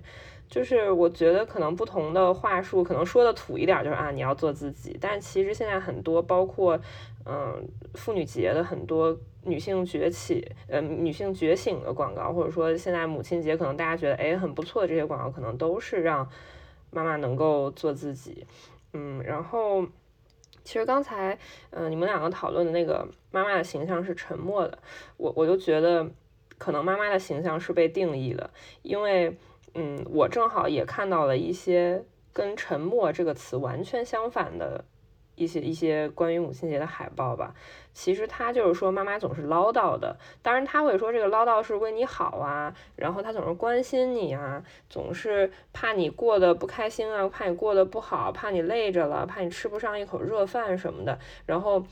[0.50, 4.98] 就是我觉得可能不同的话术，可能说的土一点，就是啊你要做自己。
[5.00, 6.78] 但其实现在很多，包括
[7.26, 16.30] 嗯妇女节的很多女性崛起，呃女性觉醒的广告，或者说现在母亲节可能大家觉得哎很不错的这些广告，可能都是让
[16.90, 18.46] 妈妈能够做自己。
[18.92, 19.88] 嗯，然后
[20.64, 21.38] 其实刚才
[21.72, 24.78] 嗯你们两个讨论的那个妈妈的形象是沉默的，
[25.18, 26.10] 我我就觉得
[26.58, 28.50] 可能妈妈的形象是被定义的，
[28.82, 29.38] 因为。
[29.74, 34.84] 嗯，我正好也看到了一些跟“沉默”这个词完全相反的
[35.36, 37.54] 一些一些关于母亲节的海报吧。
[37.94, 51.20] 其实他就是说，妈妈总是唠叨的，当然他会说这个唠叨是为你好啊，然后他总是关心你啊，总是怕你过得不开心啊，怕你过得不好，怕你累着了，怕你吃不上一口热饭什么的。
[51.46, 51.86] 然后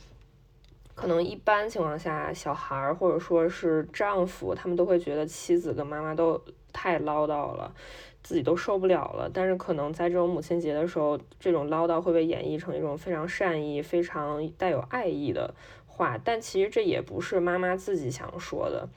[0.95, 6.41] 可能一般情况下，小孩儿或者说是丈夫，他们都会觉得妻子跟妈妈都。
[6.71, 7.73] 太唠叨了，
[8.23, 9.29] 自己都受不了了。
[9.33, 15.53] 但是可能在这种母亲节的时候，这种唠叨会被演绎成一种非常善意、非常带有爱意的
[15.85, 16.19] 话。
[16.23, 18.89] 但其实这也不是妈妈自己想说的。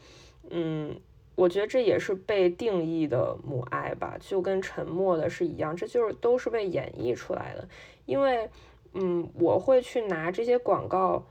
[0.50, 1.00] 嗯，
[1.34, 7.66] 我觉得这也是被定义的母爱吧，就跟沉默的是一样，这就是都是被演绎出来的。
[8.04, 8.50] 因为，
[8.92, 11.24] 嗯，我会去拿这些广告，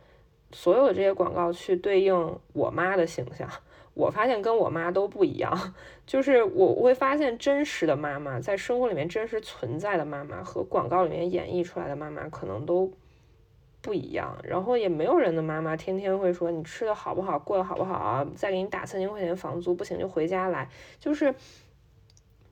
[0.51, 3.47] 所有的这些广告去对应我妈的形象。
[3.93, 5.73] 我发现跟我妈都不一样，
[6.07, 12.91] 就是我我会发现真实的妈妈在生活里面真实存在的妈妈和广告里面演绎出来的妈妈可能都
[13.81, 21.35] 不一样，然后也没有人的妈妈天天会说你吃的好不好，过得好不好啊，再给你打三千块钱房租，不行就回家来，就是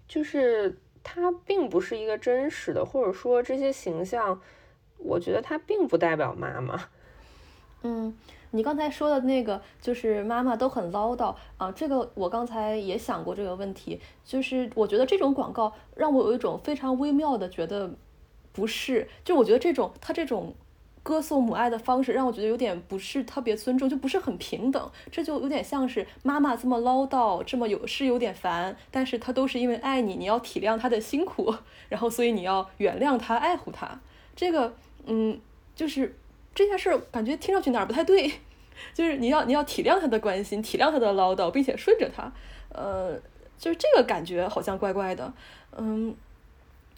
[0.07, 4.41] 就是它并不是一个真实的，或者说这些形象，
[4.97, 6.89] 我觉得它并不代表妈妈，
[7.83, 8.17] 嗯。
[8.51, 17.91] 你刚才说的那个就是妈妈都很唠叨啊，这个我刚才也想过这个问题，就是我觉得这种广告让我有一种非常微妙的觉得
[18.51, 20.55] 不是，就我觉得这种他这种
[21.03, 31.53] 歌颂母爱的方式让我觉得有点不是特别尊重，就不是很平等，这就有点像是妈妈这么唠叨，这么有是有点烦，但是他都是因为爱你，你要体谅他的辛苦，
[31.87, 33.99] 然后所以你要原谅他，爱护他，
[34.35, 34.73] 这个
[35.05, 35.39] 嗯
[35.75, 36.15] 就是。
[36.55, 38.29] 这件事感觉听上去哪儿不太对，
[38.93, 42.29] 就是你要你要体谅他的关心，体谅他的唠叨，并且顺着他，
[42.73, 43.17] 呃，
[43.57, 45.31] 就是这个感觉好像怪怪的，
[45.77, 46.13] 嗯，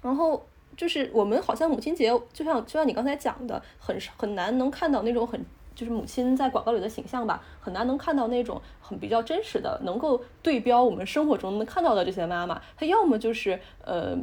[0.01, 0.43] 然后
[0.75, 14.17] 就是我们好像母亲节，就像就像你刚才讲的，很很难能看到那种很就是母亲在广告里的形象吧，很难能看到那种很比较真实的，能够对标我们生活中能看到的这些妈妈，她要么就是呃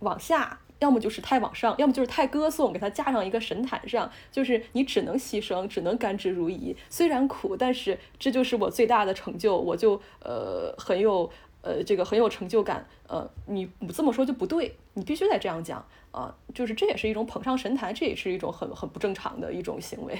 [0.00, 0.58] 往下。
[0.80, 6.74] 要么就是太往上，要么就是太歌颂，给他架上一个神坛上，就是你只能牺牲，只能甘之如饴。
[6.90, 11.30] 虽然苦，但是这就是我最大的成就，我就呃很有
[11.62, 12.86] 呃这个很有成就感。
[13.06, 20.18] 呃，你这么说就不对，你必须得这样讲啊，就是这也是一种捧上神坛，这也是一种很很不正常的一种行为，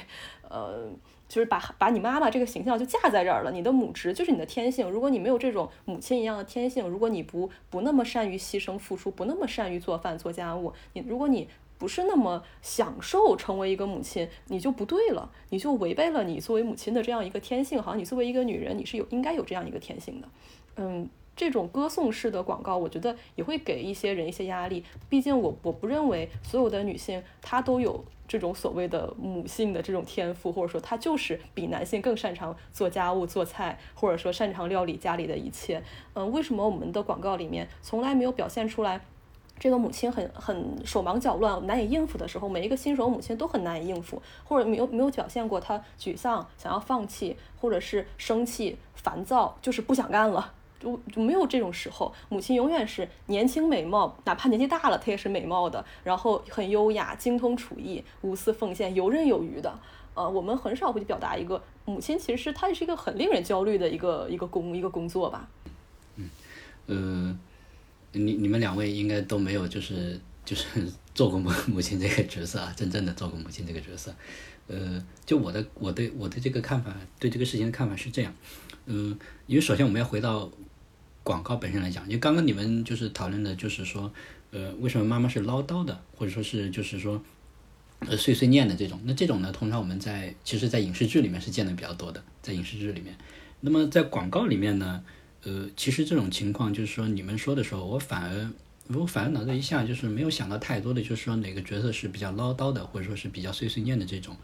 [0.49, 0.89] 呃。
[1.35, 4.89] 就是把把你妈妈这个形象就架在这儿了，你的母职就是你的天性。
[4.89, 17.83] 如果你没有这种母亲一样的天性，如果你不不那么善于牺牲付出，不那么善于做饭做家务，你如果你不是那么享受成为一个母亲，你就不对了，你就违背了你作为母亲的这样一个天性。
[17.83, 20.29] 好像你作为一个女人，你是有应该有这样一个天性的。
[20.77, 24.85] 嗯，这种歌颂式的广告，我觉得也会给一些人一些压力。
[25.09, 28.05] 毕竟我我不认为所有的女性她都有。
[28.27, 35.83] 这种所谓的母性的这种天赋，或者说她就是比男性更擅长做家务、做菜，或者说擅长料理家里的一切。
[36.15, 38.99] 嗯，为什么我们的广告里面从来没有表现出来
[39.59, 42.49] 这个母亲很很手忙脚乱、难以应付的时候？
[42.49, 50.55] 每一个新手母亲都很难以应付，或者没有没有表现过她沮丧、想要放弃，或者是生气、烦躁，就是不想干了。
[50.85, 59.75] 就就没有这种时候，母亲永远是年轻美貌，哪怕年纪大了，她也是美貌的，然后很优雅，精通厨艺，无私奉献，游刃有余的。
[60.13, 65.49] 呃，我们很少会去表达一个母亲，其实她也是一个很令人焦虑的一个一个工一个工作吧。
[66.17, 66.29] 嗯，
[66.87, 67.39] 呃，
[68.13, 74.15] 你你们两位应该都没有就是就是 做过母母亲这个角色啊，真正的做过母亲这个角色。
[74.69, 78.33] 呃，就我的我对我的这个看法，对这个事情的看法是这样。
[78.87, 80.49] 嗯，因为首先我们要回到。
[81.25, 84.13] 广告本身来讲，因为刚刚你们就是讨论的，就是说，
[84.53, 87.21] 呃，为什么妈妈是唠叨的，或者说是就是说，
[88.01, 93.17] 呃，碎碎念的这种，那这种呢，通常我们在其实，在影视剧里面是见的比较多的，在影视剧里面。
[93.61, 95.03] 那么在广告里面呢，
[95.43, 98.51] 呃，其实这种情况就是说，你们说的时候，我反而
[98.89, 104.37] 我反而脑子一下就是没有想到太多的，就是说哪个角色是比较唠叨的，或者说是比较碎碎念的这种。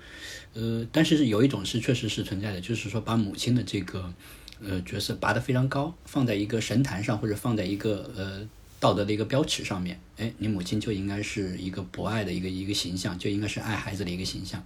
[0.54, 4.14] 呃，但是有一种是确实是存在的，就是说把母亲的这个
[4.62, 10.00] 呃角色拔得非常高，放在一个神坛上，或者放在一个呃道德的一个标尺上面。
[10.16, 14.64] 哎，你母亲就应该是一个博爱的一个一个形象，就应该是爱孩子的一个形象。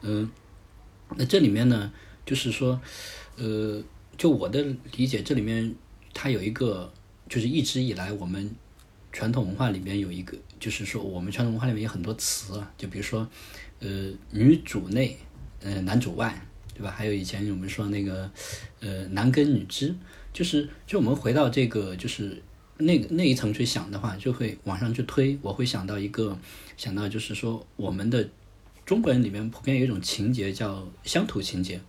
[0.00, 0.30] 嗯，
[1.16, 1.92] 那这里面呢，
[2.24, 2.80] 就是说，
[3.36, 3.82] 呃，
[4.16, 4.64] 就我的
[4.96, 5.74] 理解，这里面
[6.12, 6.92] 它有一个，
[7.28, 8.54] 就是一直以来我们。
[9.14, 13.28] 传统文化里面有一个，就是说我们传统文化里面有很多词，就比如说，
[13.80, 15.18] 呃，女主内，
[15.60, 16.46] 呃，男主外，
[16.82, 16.92] 对吧？
[16.98, 18.28] 还有以前我们说那个，
[18.80, 19.94] 呃，男耕女织，
[20.32, 22.42] 就是就我们回到这个，就是
[22.78, 25.38] 那个那一层去想的话，就会往上去推。
[25.42, 26.36] 我会想到一个，
[26.76, 28.28] 想到就是说我们的
[28.84, 31.80] 中国人里面普遍有一种情节叫乡土情节。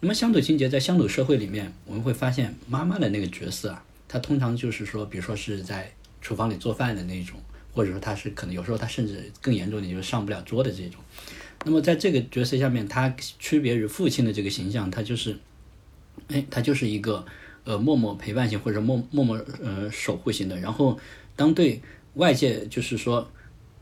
[0.00, 5.92] 那么乡土情节在乡土社会里面，我们会发现妈妈的那个角色啊，她通常就是说，比如说是在。
[6.22, 7.40] 厨房里做饭的那种，
[7.72, 11.00] 或者说她是可能有时候她甚至更严重点就是上不了桌的这种。
[11.64, 15.36] 那么在这个角色下面，他区别于父亲的这个形象，他就是，
[16.28, 17.24] 哎，他就是一个
[17.64, 20.58] 呃默默陪伴型或者默默默呃守护型的。
[20.58, 20.98] 然后
[21.36, 21.82] 当对
[22.14, 23.30] 外界就是说，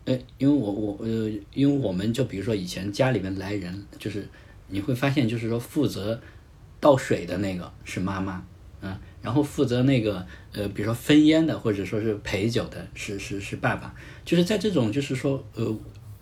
[0.07, 4.27] 哎，因为我我呃，因为我们就比如说以前家里面来人，就是
[4.67, 6.21] 你会发现就是说负责
[6.81, 8.45] 倒水的那个是妈妈，
[8.83, 8.99] 嗯。
[9.21, 13.95] 然后负责那个呃，比如说分烟的，或者说是陪酒的，是是是爸爸。
[14.25, 15.77] 就是在这种就是说呃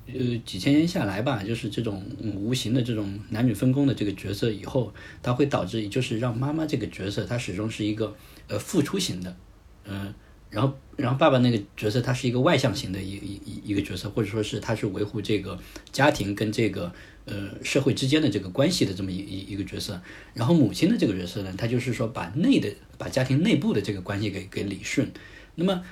[0.06, 2.04] 呃几千年下来吧，就是这种
[2.36, 4.92] 无形的这种男女分工的这个角色以后，
[5.22, 8.16] 它会导致就是让妈妈这个角色，它始终是一个
[8.48, 9.36] 呃付出型的，
[9.84, 10.14] 嗯。
[10.48, 15.58] 然后，然后爸爸那个角色，他是一个外向型的一一一一个角色，或者说是他是维护这个
[15.90, 16.90] 家庭跟这个
[17.24, 20.00] 呃社会之间的这个关系的这么一一一个角色。
[20.34, 25.10] 然后母亲的这个角色呢，他就是说把内的把家庭内部的这个关系给给理顺。
[25.56, 25.82] 那么，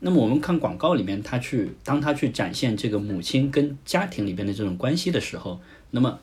[0.00, 6.18] 那么我们看广告里面，他去当他去展现这个母亲跟家庭里边的这种关系的时候，那么，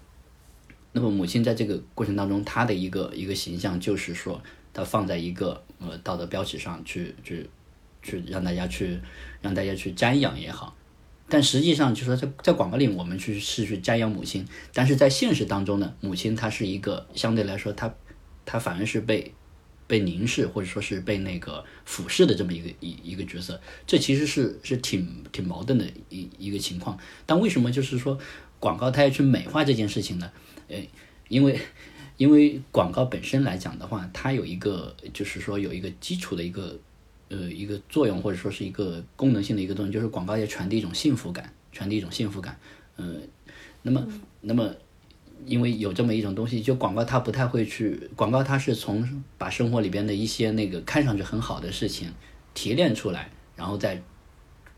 [0.91, 4.41] 那么母亲在这个过程当中，她的一个一个形象就是说，
[4.73, 7.49] 她放在一个呃道德标尺上去去。
[8.03, 8.99] 去让大家去，
[9.43, 10.75] 让大家去瞻仰也好，
[11.29, 17.93] 但实际上就说在在广告里，我们去是去瞻仰母亲，但是在现实当中呢，母亲她是一个相对来说，她
[18.43, 19.35] 她反而是被
[19.91, 26.97] 被凝视或者说是被那个俯视的这么一个一一个角色，这其实是是挺挺矛盾的一一个情况。
[27.25, 28.17] 但为什么就是说
[28.57, 30.31] 广告它要去美化这件事情呢？
[30.69, 30.87] 诶，
[31.27, 31.59] 因为
[32.15, 36.79] 因为广告本身来讲的话，它有一个就是说有一个基础的一个。
[37.33, 42.59] 呃，一个作用或者说是一个功能性的一个作用，就是广告要传递一种幸福感，传递一种幸福感。
[42.97, 43.21] 嗯，
[43.83, 44.05] 那么，
[44.41, 44.75] 那么，
[45.45, 52.11] 因为有这么一种东西，就广告它不太会去，广告它是从把生活里边的一些那个看上去很好的事情
[52.53, 54.01] 提炼出来，然后再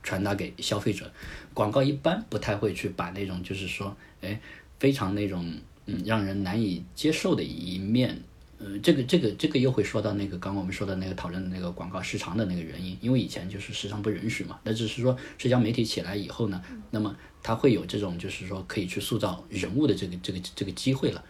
[0.01, 1.11] 传达给消费者。
[1.53, 4.39] 广告一般不太会去把那种就是说，哎，
[4.79, 5.53] 非常那种
[5.85, 8.21] 嗯让人难以接受的一面。
[8.63, 21.21] 呃，这个这个这个又会说到那个刚刚我们说的那个讨论的那个广告时长的那个原因，因为以前就是时长不允许嘛，那只是说社交媒体起来以后呢，那么它会有这种就是说可以去塑造人物的这个这个这个机会了，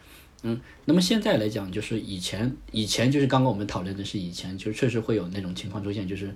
[0.43, 6.35] 嗯，那么现在来讲就是以前以前就是刚刚我们讨论的是以前就确实会有那种情况出现，就是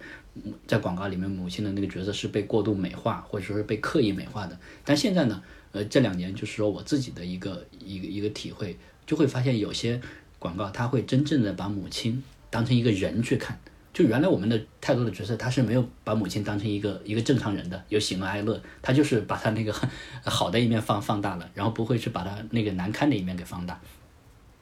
[0.66, 10.02] 在广告里面母亲的那个角色是被过度美化或者说是被刻意美化的，但现在呢，呃，这两年就是说我自己的一个一个一个体会，就会发现有些。
[10.40, 13.60] 广告他会真正的把母亲当成一个人去看，
[13.92, 19.74] 就原来我们的太多的角色他是没有把母亲当成一个一个正常人的，有喜怒哀乐，他就是把他那个
[20.24, 23.80] 好的一面放放大了，然后不会去把他那个难堪的一面给放大。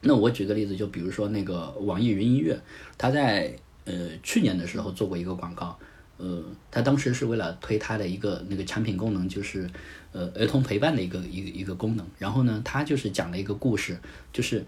[0.00, 2.58] 那我举个例子，就比如说那个网易云音乐，
[2.96, 5.78] 他在呃去年的时候做过一个广告，
[6.16, 9.68] 呃，他当时是为了推他的一个那个产品功能，就是
[10.12, 13.98] 呃儿童陪伴的一个一个一个功能，然后呢，他就是讲了一个故事，
[14.32, 14.64] 就是。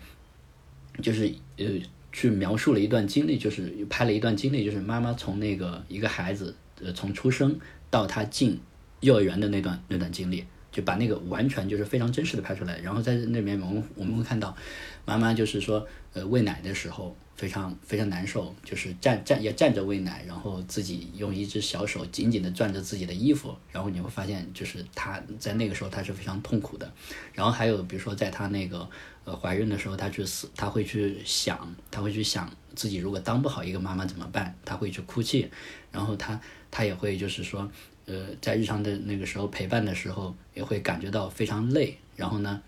[1.00, 1.66] 就是呃，
[2.12, 7.58] 去描述了一段经历，就是拍了一段经历，就是妈妈从那个一个孩子呃从出生
[7.90, 8.58] 到他进
[9.00, 12.78] 幼儿园的那段那段经历，就把那个完全就是非常真实的拍出来。
[12.80, 14.56] 然后在那边我们我们会看到，
[15.04, 15.86] 妈妈就是说
[16.18, 17.16] 呃喂奶的时候。
[17.38, 26.92] 非常非常难受，就是站站要站着喂奶，然后自己用一只小手紧紧地攥着自己的衣服，然后你会发现，就是她在那个时候她是非常痛苦的。
[27.32, 28.90] 然后还有比如说在她那个
[29.22, 35.48] 呃怀孕的时候，她去死，她会去想，她会去想自己如果当不好一个妈妈怎么办，她会去哭泣。
[35.92, 36.40] 然后她
[36.72, 37.70] 她也会就是说，
[38.06, 41.96] 呃，在日常的那个时候陪伴的时候，也会感觉到非常累。
[42.16, 42.60] 然后呢？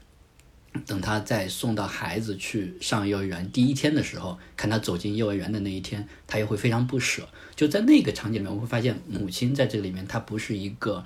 [0.87, 7.29] 等他再送到孩子去上幼儿园第一天的时候，看他走进幼儿园的那一天，他也会非常不舍。
[7.57, 11.05] 就在那个场景里面，我会发现母亲在这里面，她不是一个，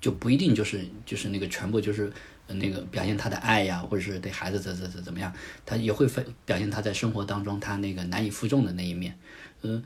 [0.00, 2.12] 就不一定就是就是那个全部就是
[2.48, 5.32] 那个表现她的爱呀，或者是对孩子怎怎怎怎么样，
[5.64, 9.18] 她也会分表现她在生活当中她那个难以负重的那一面，
[9.62, 9.82] 嗯。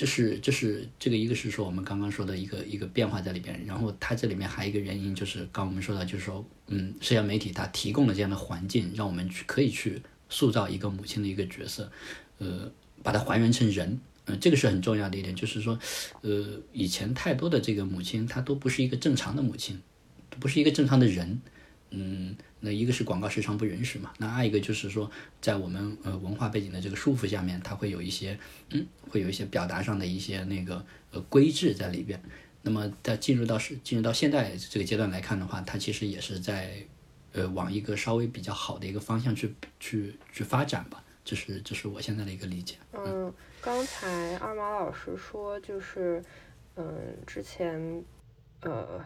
[0.00, 11.92] 这是这是这个一个是说我们刚刚说的一个一个变化在里边，然后它这里面还有一个原因就是刚我们说的，就是说，嗯，社交媒体它提供了这样的环境，让我们去可以去塑造一个母亲的一个角色，
[12.38, 12.72] 呃，
[13.02, 15.78] 把它还原成人，嗯，这个是很重要的一点，就是说，
[16.22, 19.78] 呃，以前太多的这个母亲她都不是一个正常的母亲，
[20.38, 21.42] 不是一个正常的人，
[21.90, 22.36] 嗯。
[22.62, 25.10] 那一个是广告时长不允许嘛，那二一个就是说，
[25.40, 28.38] 在我们呃文化背景的这个束缚下面，它会有一些
[28.68, 32.20] 嗯，会有一些表达上的一些那个呃规制在里边。
[32.60, 36.74] 那么在进入到是进入到现在这个阶段来看的话，它其实也是在
[37.32, 41.02] 呃往一个稍微比较好的一个方向去去去发展吧。
[41.24, 42.74] 这是这是我现在的一个理解。
[42.92, 43.32] 嗯，
[43.62, 46.22] 刚才二毛老师说就是
[46.76, 46.84] 嗯
[47.26, 48.04] 之前
[48.60, 49.02] 呃。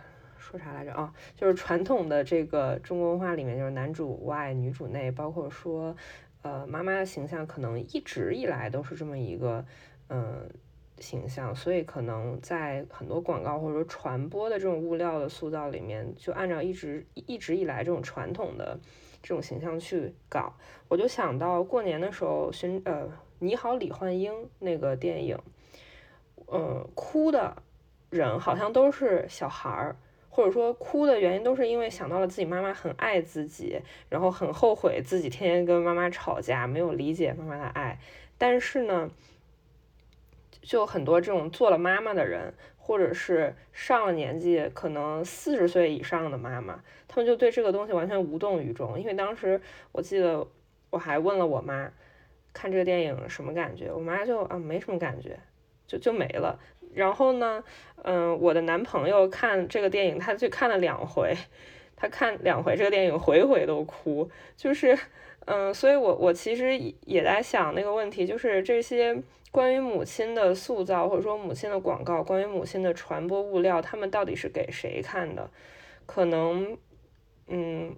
[0.57, 1.13] 说啥来着啊？
[1.37, 5.97] 就是传统的这个中国文化里面，就是男主外女主内，包括说，
[6.43, 9.65] 呃，妈妈的形象可能一直以来都是这么一个
[10.09, 10.49] 嗯
[11.01, 18.79] 形象，所以可能在很多广告或者说传播的这种物料的塑造里面，就按照一直一直以来这种传统的
[19.21, 20.55] 这种形象去搞。
[20.87, 23.09] 我就想到过年的时候，寻呃
[23.41, 25.37] 你好李焕英那个电影，
[26.47, 27.57] 嗯，哭的
[28.11, 29.97] 人好像都是小孩儿。
[30.35, 38.01] 或者说哭的原因都是因为想到了自己妈妈很爱自己，然后很后悔自己天天跟妈妈吵架，没有理解妈妈的爱。
[38.37, 39.09] 但是呢，
[40.61, 48.99] 就很多这种做了妈妈的人，或者是上了年纪，可能四十岁以上的妈妈，他们就对这个东西完全无动于衷。
[48.99, 49.61] 因为当时
[49.93, 50.45] 我记得
[50.91, 51.93] 我还问了我妈，
[52.53, 55.39] 看这个电影什么感觉，我妈就啊没什么感觉，
[55.87, 56.59] 就就没了。
[56.95, 57.63] 然后呢，
[58.03, 61.37] 嗯，我的男朋友看这个电影，他去看了两回，
[61.97, 64.99] 他看两回这个电影，回回都哭，就是，
[65.47, 69.17] 嗯，所以我我其实也在想那个问题，就是这些
[69.51, 75.51] 关于母亲的塑造，或者说母亲的广告，关于母亲的传播物料，他们到底是给谁看的？
[76.07, 76.79] 可能，
[77.49, 77.95] 嗯。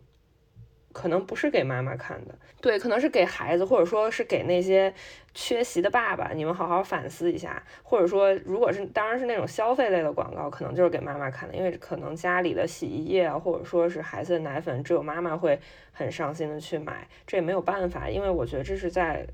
[0.96, 4.94] 可能不是给妈妈看的，对，可能是给孩子，或者说是给那些
[5.34, 6.32] 缺席的爸爸。
[6.32, 15.60] 你们好好反思一下，或者说，如果是当然是那种消费类的广告，可能就是给妈妈看的，因为可能家里的洗衣液啊，或者说是孩子的奶粉，只有妈妈会
[15.92, 19.26] 很上心的去买，这也没有办法，因为我觉得这是在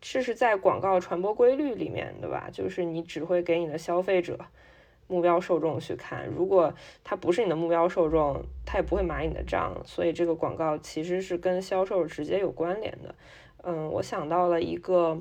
[0.00, 4.36] 这是在广告传播规律里面的吧，就是你只会给你的消费者。
[5.08, 9.74] 目标受众去看，如果他不是你的目标受众，他也不会买你的账。
[9.84, 13.14] 所以这个广告其实是跟销售直接有关联的。
[13.62, 15.18] 嗯，我想到了一个，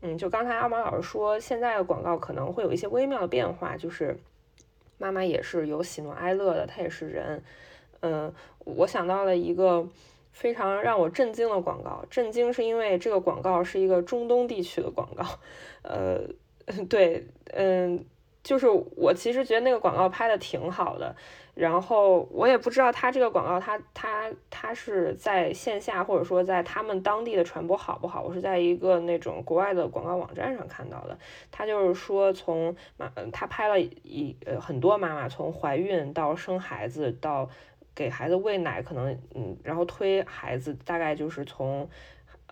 [0.00, 4.18] 嗯，就刚才阿毛老师说，现在的广告可能会有一些微妙的变化，就是
[4.96, 7.44] 妈妈也是有喜怒哀乐的，她也是人。
[8.00, 8.32] 嗯，
[8.64, 9.86] 我想到了一个
[10.32, 15.24] 非常让我震惊的广告，震惊是因为这个广告是一个中东地区的广告。
[15.82, 16.22] 呃，
[16.88, 18.02] 对，嗯。
[18.46, 21.16] 就是我其实觉得那个广告拍的挺好的，
[21.56, 28.22] 然后我也不知道他这个广告他他他是在线下或者说在他们当地的传播好不好？
[28.22, 31.18] 我是在一个那种国外的广告网站上看到的。
[31.50, 37.50] 他就是说从妈他拍了一呃很多妈妈从怀孕到生孩子到
[37.96, 41.90] 给孩子喂奶，可能嗯然后推孩子大概就是从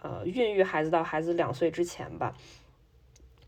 [0.03, 2.35] 呃孕育孩子到孩子两岁之前吧。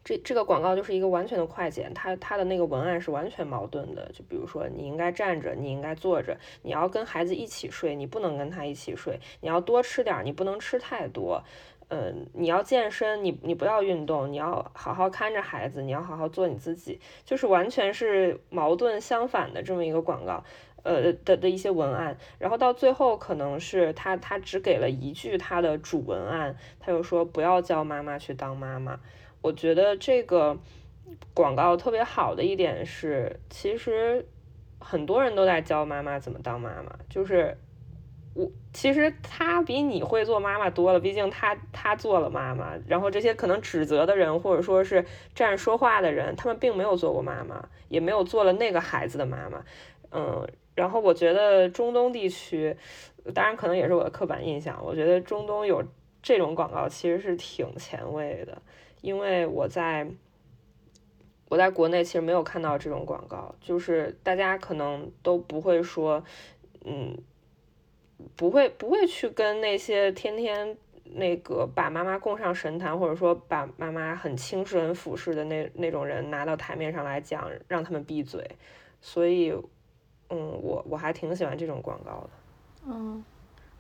[0.07, 4.09] 这这个广告就是一个完全的快剪，它它的那个文案是完全矛盾的。
[4.15, 11.43] 就比如说，你应该站着，你应该坐着，你要跟孩子一起睡，你不能跟他一起睡，你要多吃点，你不能吃太多。
[11.89, 20.45] 嗯，你要健身，你你不要运动，你要好好看着孩子，你要好好做你自己，就是完全是矛盾相反的这么一个广告，
[20.85, 22.17] 呃的的一些文案。
[22.39, 29.01] 然后到最后，可能是他他只给了一句他的主文案，他又说不要叫妈妈去当妈妈。
[29.41, 30.59] 我觉得这个
[31.33, 34.27] 广告特别好的一点是，其实
[34.81, 36.97] 很多人都在教妈妈怎么当妈妈。
[37.09, 37.57] 就是
[38.35, 42.75] 我其实他比你会做妈妈多了，毕竟他他做了妈妈。
[42.87, 49.65] 然后这些可能指责的人，或者说是站着说话的人，他们并没有做过妈妈，也没有做了那个孩子的妈妈。
[50.11, 52.77] 嗯，然后我觉得中东地区，
[53.35, 55.83] 当然可能也是我的刻板印象，我觉得中东有
[56.23, 58.61] 这种广告其实是挺前卫的。
[59.01, 60.07] 因为我在
[61.49, 66.25] 我在国内其实没有看到这种广告，就是大家可能都不会说，
[66.85, 67.17] 嗯，
[68.35, 78.45] 不会不会去跟那些天天那个把妈妈供上神坛，或者说把妈妈很轻视、很俯视的那那种人拿到台面上来讲，让他们闭嘴。
[79.01, 79.53] 所以，
[80.31, 82.31] 嗯，我我还挺喜欢这种广告的。
[82.87, 83.25] 嗯。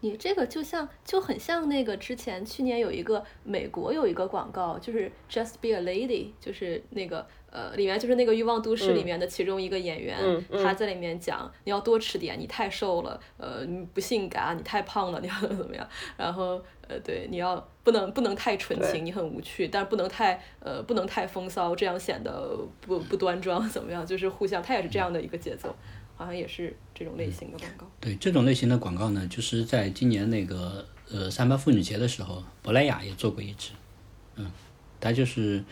[0.00, 10.18] 你这个就像就很像那个之前去年有一个美国有一个广告，就是 Just Be a Lady，就是那个呃里面就是那个欲望都市里面的其中一个演员，
[10.62, 15.88] 他在里面讲你要多吃点，你太瘦了，呃你不性感，你太胖了，你要 怎么样？
[16.16, 24.04] 然后呃对你要不能不能太纯情，你很无趣，但是不能太呃不能太风骚，这样显得不不端庄，怎么样？
[24.06, 25.74] 就是互相，他也是这样的一个节奏。
[26.18, 27.86] 好像也是这种类型的广告。
[28.00, 33.72] 对这种类型的广告呢，就是在今年那个呃三八妇女节的时候，珀莱雅也做过一支，
[34.36, 34.50] 嗯，
[34.98, 35.62] 它就是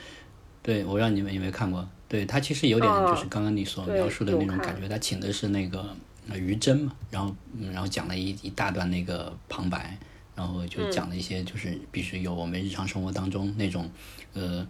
[0.63, 1.89] 对我让你们有没有看过？
[2.07, 4.87] 对，它其实有点就是刚刚你所描述的那种感觉。
[4.87, 5.97] 他请的是那个
[6.35, 7.35] 于真嘛，然后
[7.73, 9.99] 然后讲了一一大段那个旁白，
[10.37, 13.91] 然后就讲了一些就是必须有我们日常生活当中那种
[14.35, 14.67] 呃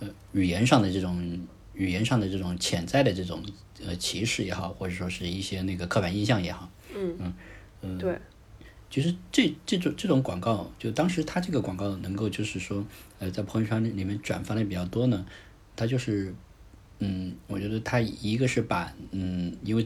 [0.00, 3.42] 呃语言上的这种语言上的这种潜在的这种。
[3.84, 7.34] 呃，歧视也好，或者说是一些那个刻板印象也好，嗯嗯
[7.82, 8.16] 嗯，对，
[8.88, 12.84] 其实这这种这种广告，就当时他这个广告能够就是说，
[13.18, 15.26] 呃，在朋友圈里面转发的比较多呢，
[15.74, 16.34] 他就是，
[17.00, 19.84] 嗯，我觉得他一个是把，嗯，因为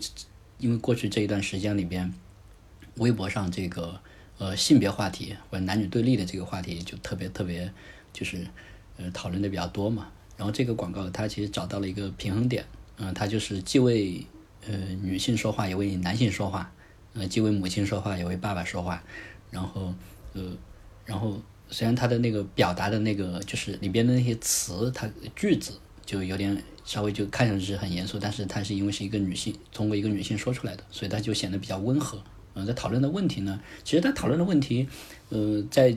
[0.58, 2.12] 因为过去这一段时间里边，
[2.96, 4.00] 微博上这个
[4.38, 7.72] 呃性别话题或者男女对立的这个话题就特别特别
[8.12, 8.46] 就是
[8.98, 12.64] 呃讨论的比较多嘛，然后这个广告它其实找到了一个平衡点。
[12.98, 14.24] 嗯，他就是既为
[14.66, 16.72] 呃女性说话，也为男性说话，
[17.14, 19.02] 呃，既为母亲说话，也为爸爸说话。
[19.50, 19.94] 然后，
[20.32, 20.56] 呃，
[21.04, 25.72] 然后虽然他的那个表达的那个就是里边的那些词，他句子
[26.04, 32.22] 就有点稍微就看上去很严肃，但是他是因为是一个女性通过一个女性说出来的，所以他就显得比较温和。
[32.54, 34.88] 嗯，在讨论的问题呢，其实他讨论的问题，
[35.28, 35.96] 呃，在。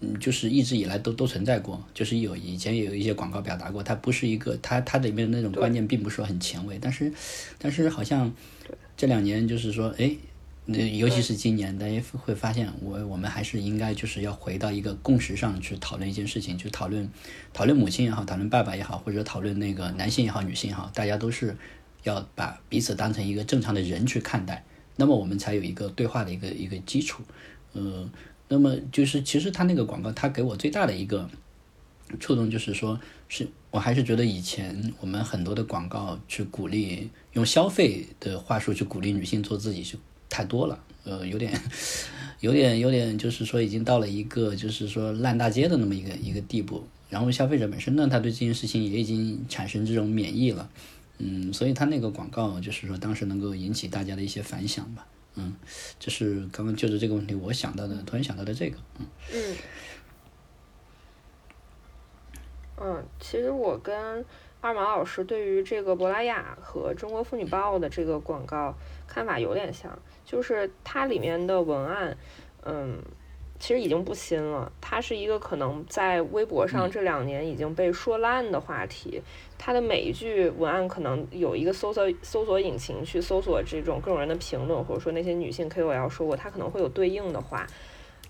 [0.00, 7.12] 嗯，就是一直以来都都存在过，就是有以前也有一些广告表达过，它不是一个，它它里面的那种观念并不是说很前卫，但是，
[7.58, 8.32] 但是好像
[8.96, 10.14] 这两年就是说，哎，
[10.66, 17.10] 那尤其是今年，大家会发现，我我们还是应该就是要回到一个共识上去讨论一件事情，去讨论
[17.52, 21.56] 讨论母亲也好，讨论爸爸也好，或者讨论那个男性也好，女性也好，大家都是
[22.04, 27.24] 要把彼此当成一个正常的人去看待，那么我们才有一个对话的一个一个基础，
[27.72, 28.08] 呃。
[28.48, 31.28] 那么就是，其实他那个广告，他给我最大的一个
[32.18, 39.96] 触动，就是说，是我还是觉得以前我们很多的广告去鼓励用消费的话术去鼓励女性做自己，是
[40.30, 41.52] 太多了，呃，有点，
[42.40, 46.82] 有点，有点，就是说已经到了一个就是说烂大街的那么一个一个地步。
[47.10, 50.70] 然后消费者本身呢，他对这件事情也已经产生这种免疫了，
[51.18, 55.06] 嗯，所以他那个广告就是说当时能够引起大家的一些反响吧。
[55.38, 55.54] 嗯，
[55.98, 59.56] 就是刚刚就是这个问题，我想到的，突然想到的这个，嗯
[62.76, 64.24] 嗯，其实我跟
[64.60, 68.74] 二毛老师对于这个珀莱雅和中国妇女报的这个广告
[69.06, 72.18] 看法有点像，就是它里面的文案，
[72.64, 73.02] 嗯。
[73.60, 79.20] 其实已经不新了，它是一个可能在微博上这两年已经被说烂的话题。
[79.58, 87.66] 它的每一句文案可能有一个搜索搜索引擎去搜索这种各种人的评论，或者说那些女性 KOL 说过，它可能会有对应的话，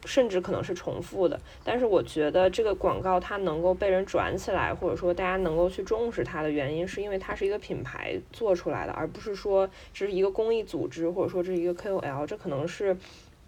[0.07, 1.39] 甚至可能是重复的。
[1.63, 12.27] 但是我觉得这个广告它能够被人转起来，或者说大家能够去重视它的原因，是因为它是一个品牌做出来的，而不是说这是一个公益组织，或者说这是一个 KOL。
[12.27, 12.97] 这可能是，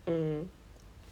[0.05, 0.47] 嗯。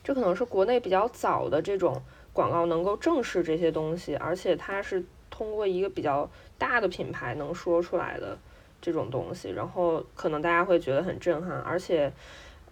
[0.08, 2.00] 这可能是国内比较早的这种
[2.32, 8.38] 广告能够正视这些东西，而且它是通过一个比较大的品牌能说出来的
[8.80, 12.10] 这种东西，然后可能大家会觉得很震撼，而且，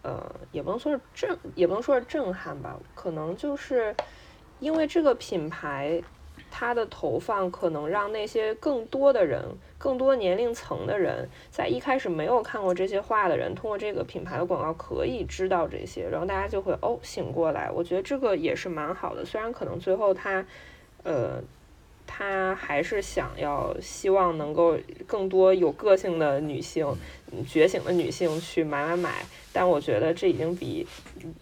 [0.00, 3.94] 呃，也不能说是震，也不能说是震撼吧，可能就是
[4.58, 6.02] 因为这个品牌。
[6.58, 9.42] 它的投放可能让那些更多的人、
[9.76, 17.70] 更多年龄层的人，在一开始没有看过这些画的人，通过这个品牌的广告可以知道这些，然后大家就会哦醒过来。
[17.70, 20.46] 我觉得这个也是蛮好的，虽然可能最后他，
[21.02, 21.42] 呃。
[22.08, 24.78] 他还是想要希望能够
[25.08, 26.86] 更多有个性的女性，
[27.48, 29.10] 觉醒的女性去买买买，
[29.56, 30.86] 但我觉得这已经比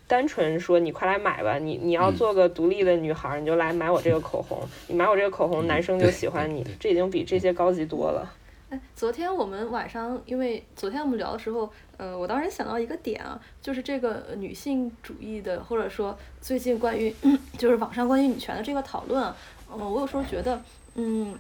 [0.07, 8.33] 单纯说你快来买吧，你你要做个独立的女孩，你就来买我这个口红，你买我这个口红，男生就喜欢你，这已经比这些高级多了。
[8.71, 17.13] 哎，昨天我们晚上，因为昨天我们聊的时候，呃，我当时想到一个点啊，就是这个女性主义的，或者说最近关于
[17.59, 19.25] 就是网上关于女权的这个讨论。
[19.73, 20.63] 嗯，我有时候觉得，
[20.95, 21.37] 嗯，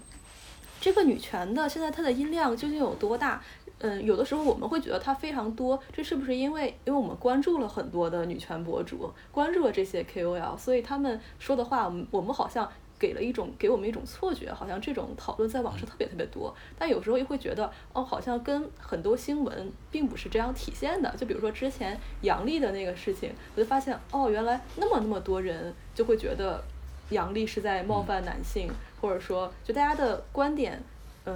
[0.80, 3.40] 这个女权的现在它的音量究竟有多大？
[3.84, 12.66] 嗯，有的时候我们会觉得它非常多，这是不是因为因为我们关注了很多的女权博主，关注了这些 KOL，所以他们说的话，我们我们好像
[12.98, 16.54] 给了一种给我们一种错觉，好像这种讨论在网上特别特别多。
[16.78, 21.14] 但有时候又会觉得，哦，好像跟很多新闻并不是这样体现的。
[21.18, 26.64] 就比如说之前杨笠的那个事情，我就发现，哦，原来那么那么多人就会觉得
[27.10, 28.70] 杨笠是在冒犯男性，
[29.02, 30.82] 或者说，就大家的观点，
[31.24, 31.34] 呃。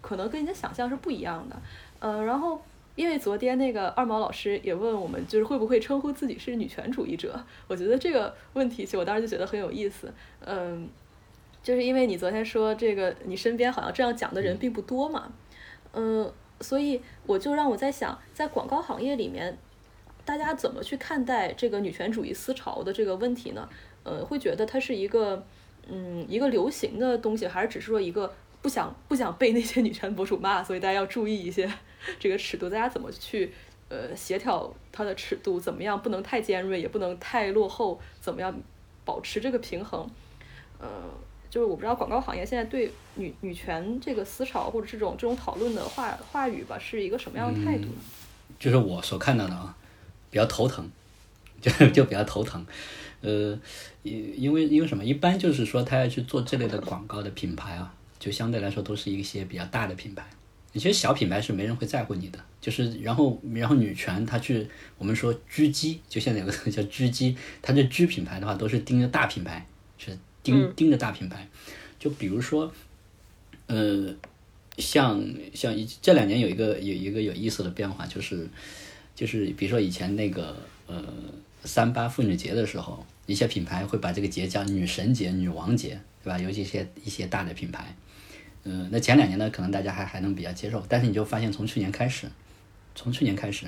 [0.00, 1.56] 可能跟你的想象是不一样的，
[1.98, 2.60] 呃，然后
[2.96, 7.38] 因为昨天那个二毛老师也问我们，就是会不会称呼自己是女权主义者？
[7.68, 10.88] 我觉得这个问题，其实我当时就觉得很有意思，嗯，
[11.62, 15.30] 就是因为你昨天说这个，你身边好像这样讲的人并不多嘛，
[15.92, 19.56] 嗯，所以我就让我在想，在广告行业里面，
[20.24, 23.68] 大家怎么去看待这个女权主义思潮的这个问题呢？
[24.02, 25.44] 呃，会觉得它是一个，
[25.88, 28.32] 嗯，一个流行的东西，还是只是说一个？
[28.62, 31.70] 不想不想被那些女权博主骂，所以大家要注意一些
[32.20, 33.52] 这个尺度，大家怎么去
[33.88, 38.54] 呃协调它的尺度，怎么样不能太尖锐，也不能太落后，怎么样
[39.04, 40.08] 保持这个平衡？
[40.78, 40.88] 呃，
[41.48, 47.88] 就是我不知道广告行业现在对女女权这个思潮或者这种这种讨论的话话语吧，是一个什么样的态度？
[48.58, 49.74] 就是我所看到的啊，
[50.30, 50.90] 比较头疼，
[51.60, 52.66] 就就比较头疼。
[53.22, 53.58] 呃，
[54.02, 55.04] 因因为因为什么？
[55.04, 57.94] 一般就是说他要去做这类的广告的品牌啊。
[58.20, 60.24] 就相对来说都是一些比较大的品牌，
[60.74, 62.38] 其实小品牌是没人会在乎你的。
[62.60, 64.68] 就是然后然后女权她去
[64.98, 69.66] 我们说狙击，就现在有个叫狙击，它这狙品牌的话都是盯着大品牌，
[69.96, 71.48] 是盯盯着大品牌。
[71.98, 72.70] 就比如说，
[73.66, 74.14] 呃，
[74.76, 78.46] 像像这两年有一个有一个有意思的变化，就是
[79.14, 80.54] 就是比如说以前那个
[80.86, 81.02] 呃
[81.64, 86.38] 三八妇女节的时候，一些品牌会把这个节叫女神节、女王节，对吧？
[86.38, 87.96] 尤其一些一些大的品牌。
[88.72, 92.28] 嗯，那前两年呢，可能大家还还能比较接受，但是你就发现从去年开始，
[92.94, 93.66] 从去年开始，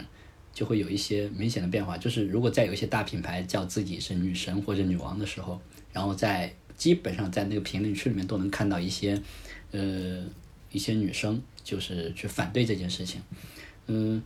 [0.53, 1.99] 就会有一些明显的变化。
[1.99, 5.61] 就是如果再有一些大品牌叫自己是女神或者女王的时候，
[5.93, 9.21] 然后在基本上在那个评论区里面都能看到一些，
[9.73, 10.25] 呃，
[10.71, 13.21] 一些女生就是去反对这件事情。
[13.89, 14.23] 嗯，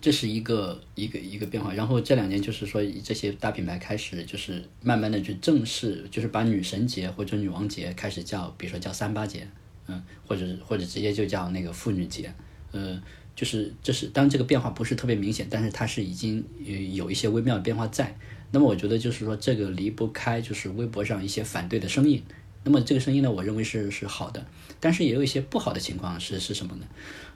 [0.00, 1.72] 这是一个一个一个变化。
[1.74, 9.46] 然后这两年就是说这些大品牌开始就是慢慢的去正式，就是把女神节或者女王节开始叫，比如说叫三八节。
[9.86, 12.32] 嗯，或者或者直接就叫那个妇女节，
[12.72, 13.00] 呃，
[13.34, 18.16] 就是这是当这个变化不是特别明显，但是它是已经有有一些微妙的变化在。
[18.50, 22.22] 那么我觉得就是说这个离不开就是微博上一些反对的声音。
[22.64, 24.44] 那么这个声音呢，我认为是是好的，
[24.80, 26.86] 但是也有一些不好的情况是是什么呢？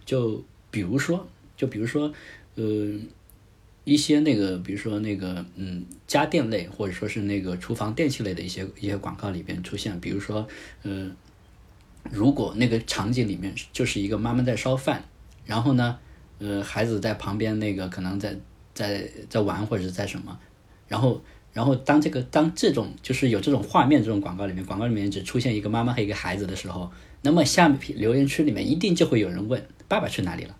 [0.05, 2.12] 就比如说，就比如说，
[2.57, 2.98] 呃，
[3.84, 10.48] 一些那个，比如说那个，嗯，家电类或者说是那个厨房电器类的一些一些广告里边出现，比如说，
[10.82, 11.11] 呃。
[12.11, 15.05] 如果那个场景里面就是一个妈妈在烧饭，
[15.44, 15.98] 然后呢，
[16.38, 18.36] 呃，孩子在旁边那个可能在
[18.72, 20.38] 在在玩或者是在什么，
[20.88, 21.22] 然后
[21.53, 26.90] 然后当这个当这种就是有这种画面这种广告里面，广告里面只出现一个妈妈和一个孩子的时候，
[27.22, 30.57] 那么下面留言区里面一定就会有人问爸爸去哪里了。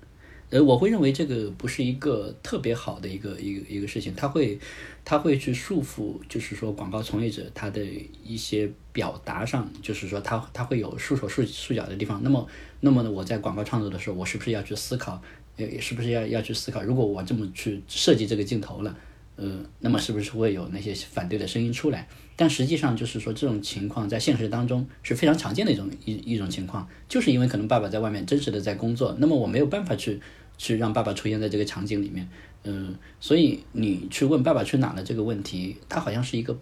[0.51, 4.59] 呃，我会认为这个不是一个特别好的一个一个一个事情，他会，
[5.05, 7.81] 他会去束缚，就是说广告从业者他的
[8.25, 12.21] 一些表达上，就是说他他会有束手束束脚的地方。
[12.25, 12.45] 那么，
[12.81, 15.23] 那么呢，我在广告创作的时候，我是不是要去思考，
[15.57, 18.97] 呃，是不是要要去思考，如果我这么去设计这个镜头了，
[19.37, 22.09] 呃，那么是不是会有那些反对的声音出来？
[22.35, 30.21] 但实际上就是说这种情况在现实当中是非常常见的一种一一种情况，就是因为可能爸爸在外面真实的在工作，那么我没有办法去。
[30.61, 32.29] 去让爸爸出现在这个场景里面，
[32.65, 36.55] 嗯，所以你去问爸爸去哪了这个问题，它好像是一个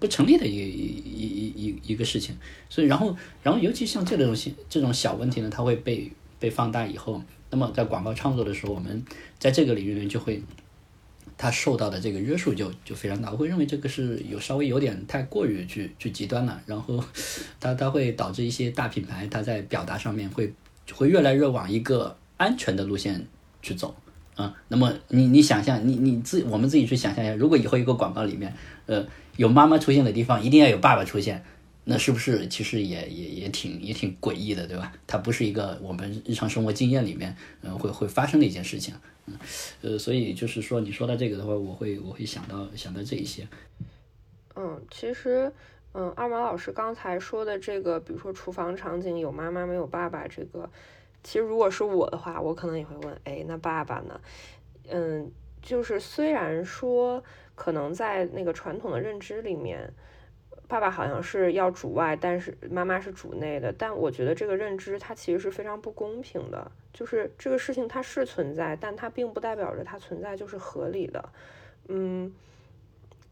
[0.00, 2.34] 不成立的一一一一一个事情。
[2.70, 9.04] 所以，然后，然后，尤其像这种小这种小问题呢，它会被被放大以后，那么在广告创作的时候，我们
[9.38, 10.42] 在这个领域里就会，
[11.36, 13.30] 它受到的这个约束就就非常大。
[13.30, 17.04] 我会认为这个是有稍微有点太过于去去极端了，然后
[17.60, 20.50] 它它会导致一些大品牌它在表达上面会
[20.94, 23.26] 会越来越往一个安全的路线。
[23.62, 23.94] 去走
[24.34, 28.52] 啊，那么你你想象，你你自我们自己去想象一下，如果以后一个广告里面，
[28.86, 29.06] 呃，
[29.36, 31.44] 有妈妈出现的地方，一定要有爸爸出现，
[31.84, 34.92] 那是不是其实也也也挺也挺诡异的，对吧？
[35.06, 38.94] 它不是一个我们日常生活经验里面，嗯，会会发生的一件事情，
[39.26, 39.34] 嗯，
[39.82, 43.46] 呃，所以就是说，你说到这个的话，我会我会想到想到这一些。
[44.56, 45.52] 嗯，其实，
[45.92, 50.70] 嗯，二毛老师刚才说的这个，比如说厨房场景有妈妈没有爸爸这个。
[51.22, 54.20] 其实如果是我的话，我可能也会问，哎，那爸爸呢？
[54.88, 57.22] 嗯，就是虽然说
[57.54, 59.92] 可能在那个传统的认知里面，
[60.66, 63.72] 爸爸好像是要主外，但是妈妈是主内的。
[63.72, 71.28] 但我觉得这个认知它其实是非常不公平的，就是这个事情它是存在，但它并不代表着它存在就是合理的。
[71.88, 72.32] 嗯，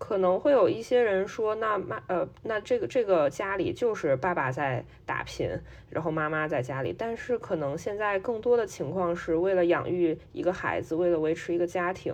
[0.01, 5.49] 可能会有一些人说，那妈呃，那这个这个家里就是爸爸在打拼，
[5.91, 6.93] 然后妈妈在家里。
[6.99, 12.13] 但是可能现在更多的情况是为了养育一个孩子，为了维持一个家庭，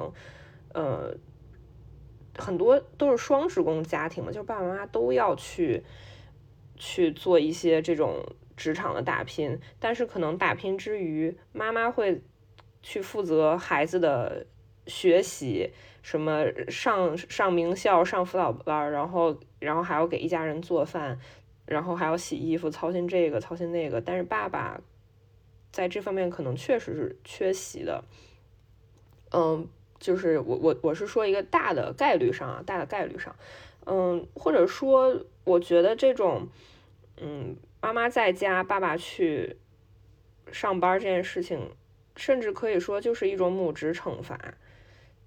[0.74, 1.16] 呃。
[2.38, 5.82] 很多都是双职工家庭嘛，就是爸爸妈妈都要去
[6.76, 8.22] 去做一些这种
[8.58, 12.20] 职场的打拼，但是可能打拼之余，妈妈会
[12.82, 14.44] 去负责孩子的
[14.86, 15.70] 学习，
[16.06, 21.18] 什么上上名校、上辅导班，然后然后还要给一家人做饭，
[21.64, 24.00] 然后还要洗衣服，操心这个操心那个。
[24.00, 24.80] 但是爸爸
[25.72, 28.04] 在这方面可能确实是缺席的，
[29.32, 29.66] 嗯。
[29.98, 33.34] 就是我我我是说一个大的概率上啊，大的概率上，
[33.86, 36.48] 嗯，或者说我觉得这种，
[37.16, 39.56] 嗯，妈妈在家，爸爸去
[40.52, 41.70] 上班这件事情，
[42.14, 44.38] 甚至可以说就是一种母职惩罚。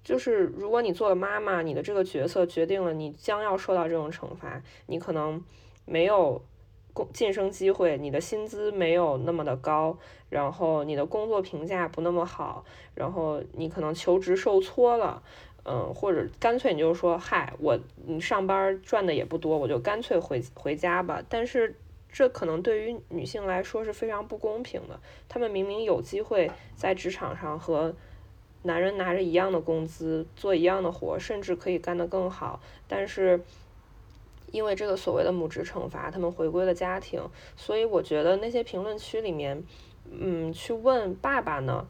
[0.03, 5.43] 就是如果你做了妈妈，你的这个角色决定了你将要受到这种惩罚，你可能
[5.85, 6.41] 没有
[6.93, 7.07] 工。
[7.13, 9.97] 晋升机会，你的薪资没有那么的高，
[10.29, 15.21] 然后你的工作评价不那么好，然后你可能求职受挫了，
[15.63, 21.23] 嗯，或者干脆你就说，嗨，我你上班赚的也不多，我就干脆回回家吧。
[21.29, 21.75] 但是
[22.11, 27.95] 这可能对于女性来说是非常不公平的，她们明明有机会在职场上和
[28.63, 33.41] 男人拿着一样的工资，做一样的活，甚至可以干得更好，但是。
[34.51, 37.21] 因为这个所谓的母职惩罚，他们回归了家庭，
[37.55, 39.63] 所以我觉得那些评论区里面，
[40.09, 41.85] 嗯，去问爸爸呢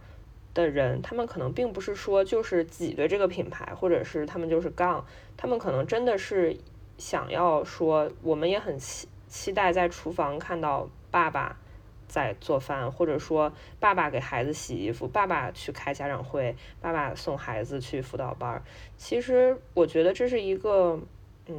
[0.53, 5.05] 的人，他们可能并不是说就是挤兑这个品牌，或者是他们就是杠，
[5.37, 6.57] 他们可能真的是
[6.97, 11.57] 想要说，我们也很期期待在厨房看到爸爸
[12.09, 18.61] 在做饭，或者说爸爸给孩子洗衣服，爸爸去开家长会，爸爸送孩子去辅导班儿。
[18.97, 20.99] 其实我觉得这是一个，
[21.45, 21.55] 嗯。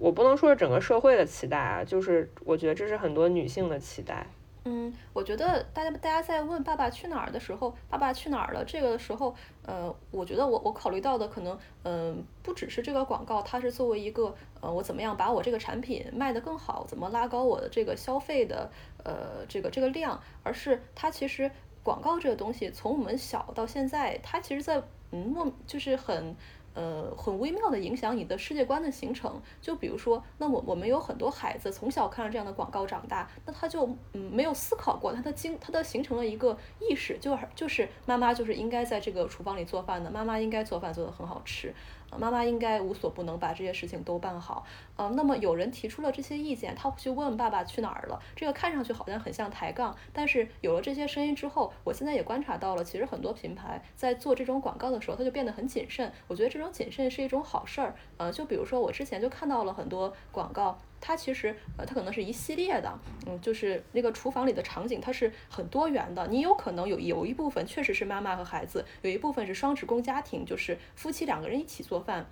[0.00, 4.28] 我不能说是整个社会的期待啊，就是我觉得这是很多女性的期待。
[4.70, 18.70] 嗯，我觉得大家大家在问《爸爸去哪儿》的时候，《爸爸去哪儿了》这个时候，呃，我觉得我我考虑到的可能，嗯，不只是这个广告，它是作为一个，呃，我怎么样把我这个产品卖得更好，怎么拉高我的这个消费的，
[19.04, 21.50] 呃，这个这个量，而是它其实
[21.82, 26.36] 广告这个东西，从我们小到现在，它其实在嗯，莫就是很。
[26.74, 29.40] 呃，很微妙的影响你的世界观的形成。
[29.60, 41.74] 就比如说，那我我们有很多孩子从小看着这样的广告长大，那他就嗯没有思考过，他的经他的形成了一个意识，就就是妈妈就是应该在这个厨房里做饭的，妈妈应该做饭做得很好吃。
[42.16, 44.64] 妈妈应该无所不能，把这些事情都办好。
[44.96, 48.20] 呃，那么有人提出了这些意见，他会去问爸爸去哪儿了。
[48.34, 56.12] 这个看上去好像很像抬杠，但是有了这些声音之后，我现在也观察到了，其实很多品牌在做这种广告的时候，他就变得很谨慎。
[56.26, 57.94] 我觉得这种谨慎是一种好事儿。
[58.16, 60.78] 呃，就比如说我之前就看到了很多广告。
[61.00, 66.26] 它其实，呃，它可能是一系列的，嗯，就是那个厨房里的场景，它是很多元的。
[66.26, 72.26] 你有可能有有一部分确实是妈妈和孩子，有一部分是双职工家庭，就是夫妻两个人一起做饭。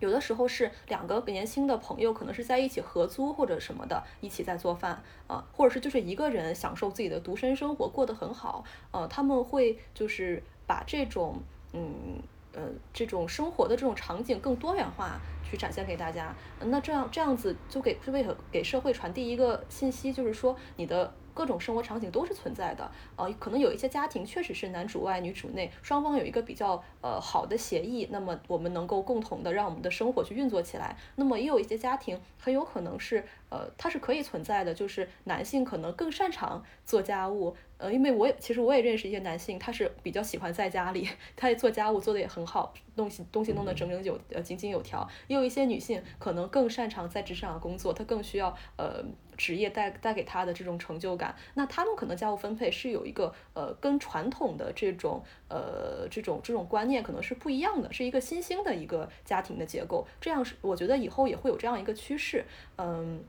[0.00, 8.64] 有的时候是两个年轻的朋友，可能是在一起合租或者什么的，一起在做饭啊，或者是就是一个人享受自己的独身生活，过得很好。
[8.92, 11.42] 呃，他们会就是把这种，
[11.72, 12.20] 嗯。
[12.52, 16.34] 呃，这种生活的这种场景更多元化，去展现给大家。
[16.60, 21.14] 那这样这样子就给为给社会传递一个信息，就是说你的。
[21.40, 30.94] 各种生活场景都是存在的，呃，可能有一些家庭确实是男主外女主内，双方有一个比较呃好的协议，那么我们能够共同的让我们的生活去运作起来。
[31.16, 45.08] 那么也有一些家庭很有可能是，呃，它是可以存在的，就是男性可能更擅长做家务，呃，因为我也其实我也认识一些男性，他是比较喜欢在家里， 他也做家务做的也很好，东西东西弄得整整有呃井井有条。
[45.26, 49.02] 也有一些女性可能更擅长在职场工作，她更需要呃。
[49.40, 60.06] 职业带带给他的这种成就感，那他们可能家务分配是有一个呃跟传统的这种呃这种这种观念可能是不一样的，是一个新兴的一个家庭的结构。
[60.20, 62.44] 这样是我觉得以后也会有这样一个趋势，
[62.76, 63.24] 嗯，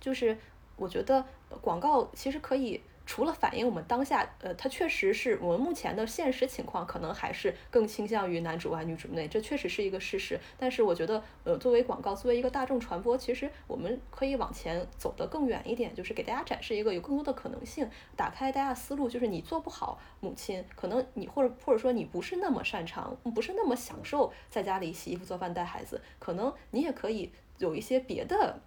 [0.00, 0.38] 就是
[0.76, 1.22] 我觉得
[1.60, 2.82] 广告其实可以。
[3.04, 10.38] 除了反映我们当下，呃，它确实是我们目前的现实情况，可能还是更倾向于男主外女主内，这确实是一个事实。
[10.56, 19.08] 但是我觉得，呃，作为广告，作为一个大众传播，其实我们可以往前走得更远一点，就是给大家展示一个有更多的可能性，打开大家思路。
[19.08, 28.60] 就是你做不好母亲，可能你或者或者说你不是那么擅长，不是那么享受在家里洗衣服、做饭、带孩子，可能你也可以有一些别的。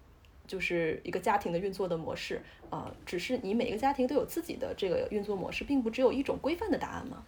[0.48, 7.24] 就是一个家庭的运作的模式啊，只是你每个家庭都有自己的这个运作模式，并不只有一种规范的答案吗？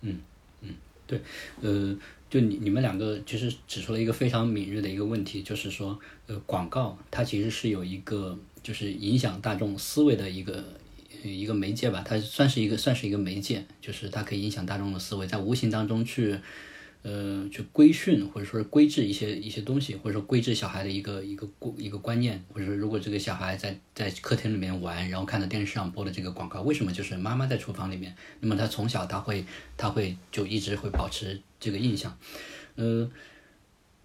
[0.00, 0.20] 嗯
[0.62, 0.74] 嗯，
[1.06, 1.20] 对，
[1.60, 1.96] 呃，
[2.30, 10.64] 就你你们两个其实指出了一个非常敏锐的一个问题，就是说，呃，广告它其实是有一个就是影响大众思维的一个
[11.22, 16.38] 一个媒介吧，它算是一个算是一个媒介，就是它可以影响大众的思维，在无形当中去。
[17.08, 21.48] 呃，去规训或者说规制一些一些东西，或者说规制小孩的一个一个
[21.78, 28.14] 一个观念，或者说如果这个小孩在在客厅里面玩，然后看到电视上播的这个广告，为什么就是妈妈在厨房里面？
[28.40, 29.42] 那么他从小他会
[29.78, 32.14] 他会就一直会保持这个印象。
[32.74, 33.10] 呃，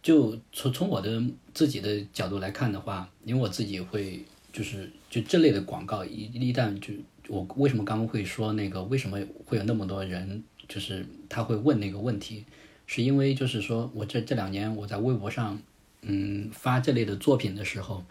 [0.01, 1.21] 就从从我的
[1.53, 4.23] 自己的角度来看的话，因为我自己会
[4.53, 6.93] 就是就这类的广告一一旦就
[7.27, 12.45] 我为什么刚刚会说那个为什么会有那么多人就是他会问那个问题？
[12.85, 15.59] 是因为就是说我这这两年我在微博上，
[16.01, 18.03] 嗯，发这类的作品的时候，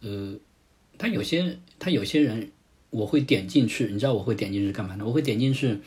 [0.00, 0.34] 呃，
[0.98, 2.50] 他有些他有些人
[2.90, 5.04] 我会点进去，你知道我会点进去干嘛呢？
[5.06, 5.78] 我会点进去，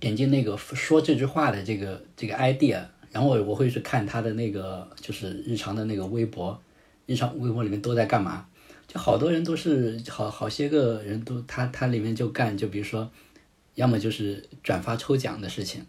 [0.00, 2.82] 点进那个说这句话的这个这个 idea，
[3.12, 6.60] 然后我会去看他的那个就是日常的那个微博，
[7.06, 8.46] 日常微博里面都在干嘛？
[8.86, 13.10] 就好多人都是好好些个人都他他里面就干，就比如说，
[13.74, 15.84] 要么就是转发抽奖的事情。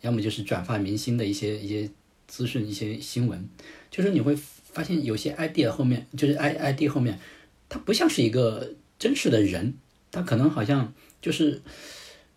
[0.00, 1.90] 要么就是转发明星的一些一些
[2.26, 3.48] 资讯、一些新闻，
[3.90, 7.18] 就是你会发现有些 ID 后面，就是 I ID 后面，
[7.68, 9.74] 他不像是一个真实的人，
[10.12, 11.60] 他可能好像就是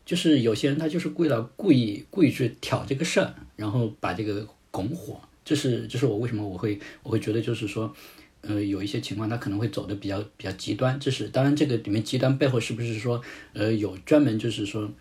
[0.05, 5.21] 就是有些人他就是为了故意故意去挑这个事儿，然后把这个拱火。
[5.43, 7.93] 这是这是我为什么我会我会觉得就是说，
[8.41, 10.99] 呃，有一些情况他可能会走的比较比较极端。
[10.99, 13.21] 这是当然，这个里面极端背后是不是说
[13.53, 14.91] 呃有专门就是说。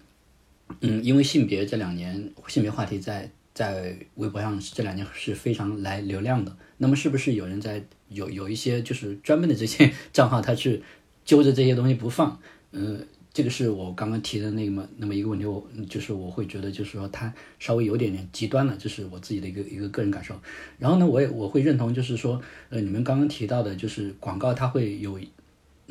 [0.80, 6.56] 嗯，因为性别这两年性别话题在在微博上这两年是非常来流量的。
[6.78, 10.82] 那么是不是有人在有有一些就是专门的这些 账号，他去
[11.24, 12.40] 揪着这些东西不放？
[12.72, 20.34] 嗯，这个是我刚刚提的那么那么一个问题，我就是我会觉得就是说他稍微有点点极端了，这是我自己的一个一个个人感受。
[20.78, 22.40] 然后呢，我也我会认同就是说，
[22.70, 25.18] 呃，你们刚刚提到的就是广告它会有。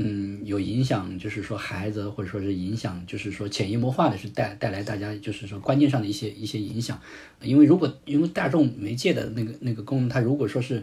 [0.01, 6.97] 嗯，有影响，就是说孩子，或者说是影响，就是说潜移默化的是带带来大家，就是说观念上的一些一些影响。
[7.41, 10.81] 因为如果因为大众媒介的那个那个功能，它如果说是，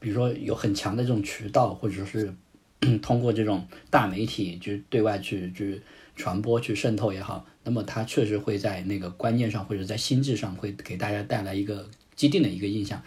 [0.00, 2.34] 比如说有很强的这种渠道，或者说是
[3.00, 5.80] 通过这种大媒体，就是对外去去
[6.16, 13.00] 传播、去渗透也好，那么它确实会在那个观念上或者在心智上会给大家带来一个既定的一个印象。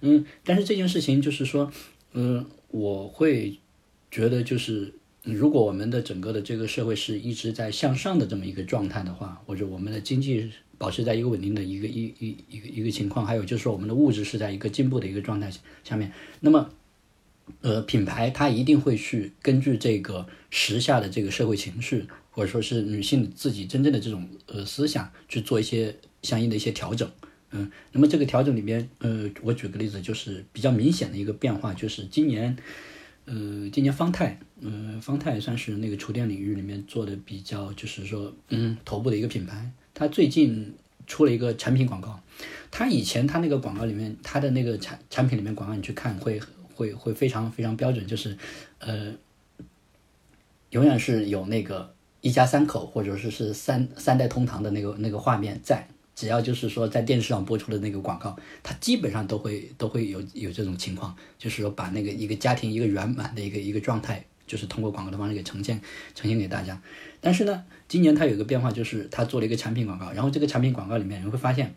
[0.00, 1.70] 嗯，但是这件事情就是说，
[2.14, 3.60] 嗯，我会
[4.10, 4.92] 觉得就是。
[5.24, 15.50] 如果我们的整个的这个社会是一直在向上的这么一个状态的话，或者我们的经济保持在一个稳定的一个一一一个一个情况，还有就是说我们的物质是在一个进步的一个状态
[15.82, 16.68] 下面，那么，
[17.62, 27.10] 呃，品牌它一定会去根据这个时下的这个社会情绪，或者说是女性自己真正的这种呃思想去做一些相应的一些调整，
[27.52, 32.54] 嗯，那么这个调整里面，呃，我举个例子，就是比较明显的一个变化，就是今年。
[33.26, 39.70] 呃，今年方太，呃，方太算是那个厨电领域里面做的比较，就是说，嗯，头部的一个品牌。
[39.94, 40.74] 它最近
[41.06, 42.20] 出了一个产品广告，
[42.70, 46.40] 它以前它那个广告里面，它的那个产产品里面广告你去看会
[46.74, 48.36] 会会非常非常标准，就是，
[48.78, 49.14] 呃，
[50.70, 55.88] 永远是有那个一家三口或者是是三三代同堂的那个那个画面在。
[56.14, 65.80] 只要就是说在电视上播出的那个广告，它基本上都会都会有有这种情况，就是说把那个一个家庭一个圆满的一个一个状态，就是通过广告的方式给呈现
[66.14, 66.80] 呈现给大家。
[67.20, 71.74] 但是呢，今年它有一个变化，就是它做了一个产品广告，然后这个产品广告里面你会发现，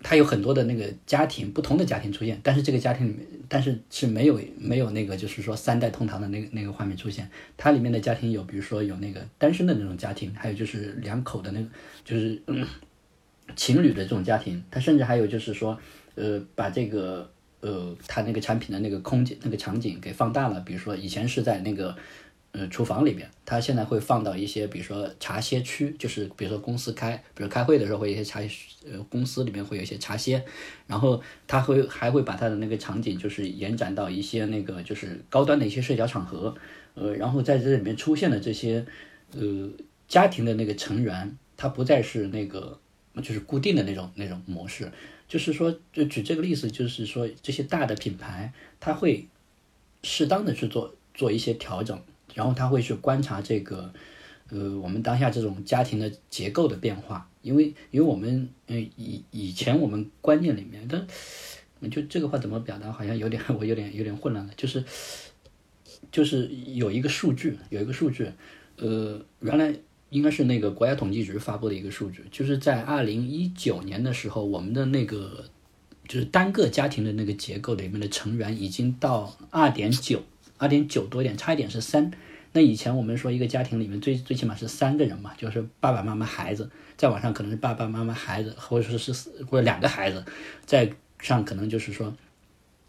[0.00, 7.28] 它有很多的那个家庭不同的家庭出现，但是这个家庭里面，但是是没有没有那个就是说三代同堂的那个那个画面出现。
[7.56, 11.68] 它里面的家庭有，比如说有那个单身的那种家庭，还有就是两口的那个，
[12.04, 12.40] 就是。
[13.54, 15.78] 情侣的这种家庭，他甚至还有就是说，
[16.14, 17.30] 呃，把这个
[17.60, 20.60] 呃，他那个产品的那个空间、那个场景给放大了。
[20.60, 21.96] 比如说以前是在那个
[22.52, 28.40] 呃厨房里边，他现在会放到一些，比如说茶歇区，就是比如说公司开，比如开会的时候会有一些茶，
[28.90, 30.44] 呃，公司里面会有一些茶歇，
[30.86, 36.54] 然后他会还会把他的那个场景就是延展到一些那个就是高端的一些社交场合，
[36.94, 38.84] 呃，然后在这里面出现的这些
[39.32, 39.68] 呃
[40.08, 42.78] 家庭的那个成员，他不再是那个。
[43.22, 44.90] 就是固定的那种那种模式，
[45.26, 49.26] 就是说，就举这个例子，就是说这些大的品牌，它会
[50.02, 52.00] 适当的去做做一些调整，
[52.34, 53.92] 然后他会去观察这个，
[54.50, 64.84] 呃，我们当下这种家庭的结构的变化，因为因为我们嗯以以前我们观念里面，但就这个话怎么表达，好像有点我有点有点混乱了，就是
[66.12, 68.30] 就是有一个数据，有一个数据，
[68.76, 69.74] 呃，原来
[70.10, 75.44] 应该是那个国家统计局发布的一个数据，就是在二零一九年的时候，我们的那个
[76.06, 80.22] 就是单个家庭的那个结构里面的成员已经到二点九，
[80.58, 82.10] 二点九多一点，差一点是三。
[82.52, 90.24] 那以前我们说一个家庭里面最最起码是三个人嘛，就是爸爸妈妈孩子，再往上可能是爸爸妈妈孩子，或者说是或者两个孩子，
[90.64, 92.14] 再上可能就是说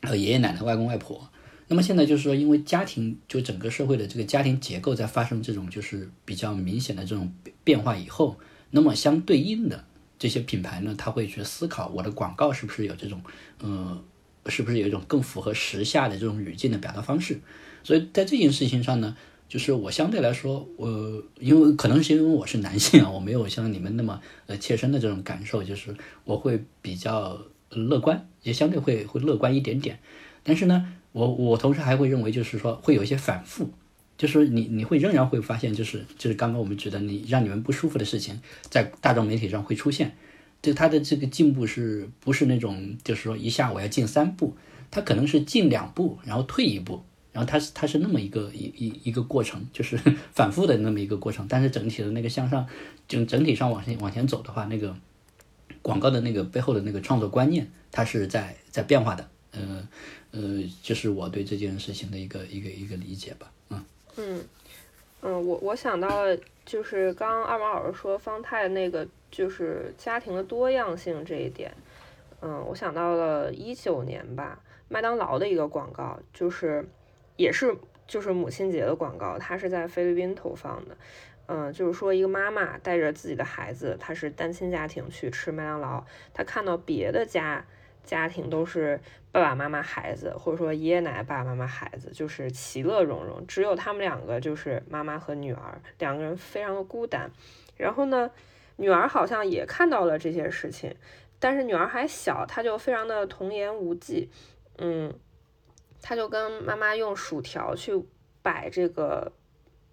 [0.01, 1.29] 呃爷爷奶奶外公外婆。
[1.67, 7.31] 那么现在就是说，因为家庭就整个社会的这个家庭结构在发生这种就是比较明显的这种
[7.63, 8.37] 变化以后，
[8.71, 9.83] 那么相对应的
[10.17, 13.21] 这些品牌呢，他会去思考我的广告是不是有这种
[13.61, 14.01] 呃，
[14.47, 17.39] 是不是有一种更符合时下的这种语境的表达方式。
[17.83, 19.15] 所以在这件事情上呢。
[19.49, 25.95] 就是我相对来说，我因为可能是因为我是男性啊，我没有像你们那么呃切身的这种感受，就是
[26.25, 27.39] 我会比较
[27.69, 29.99] 乐观，也相对会会乐观一点点。
[30.43, 33.69] 但是呢，我我同时还会认为，就是说会有一些反复，
[34.17, 38.39] 就是你你会仍然会发现，就是就是刚刚我们觉得你让你们不舒服的事情，
[38.69, 40.15] 在大众媒体上会出现。
[40.61, 44.55] 就它的这个进步是不是那种就是说一下我要进三步，
[44.89, 47.03] 它可能是进两步，然后退一步。
[47.31, 49.95] 然后它是它是那么一个一一一个过程，就是
[50.33, 51.45] 反复的那么一个过程。
[51.47, 52.65] 但是整体的那个向上，
[53.07, 54.95] 就整体上往前往前走的话，那个
[55.83, 59.29] 广告的那个背后的那个创作观念，它是在在变化的。
[59.51, 59.87] 呃
[60.31, 63.51] 呃，就是我对这件事情的一个一个一个理解吧。
[63.69, 63.85] 嗯
[64.17, 64.45] 嗯
[65.21, 71.71] 嗯，我我想到了，就是刚二毛老师说方太那个就是家庭的多样性这一点。
[72.41, 74.59] 嗯，我想到了一九年吧，
[74.89, 76.87] 麦当劳的一个广告，就是。
[77.39, 80.97] 也是，就是母亲节的广告，它是在菲律宾投放的，
[81.45, 86.03] 嗯，就是说一个妈妈带着自己的孩子，她是单亲家庭去吃麦当劳，
[86.33, 87.63] 她看到别的家
[88.07, 88.99] 家庭都是
[89.31, 97.29] 爸爸妈妈孩子，或者说爷爷奶奶爸爸妈妈孩子，就是其乐融融，只有他们两个就是妈妈和女儿两个人非常的孤单，
[97.75, 98.31] 然后呢，
[98.77, 100.95] 女儿好像也看到了这些事情，
[101.37, 104.31] 但是女儿还小，她就非常的童言无忌，
[104.79, 105.13] 嗯。
[105.99, 107.91] 他就跟妈妈用薯条去
[108.41, 109.31] 摆这个，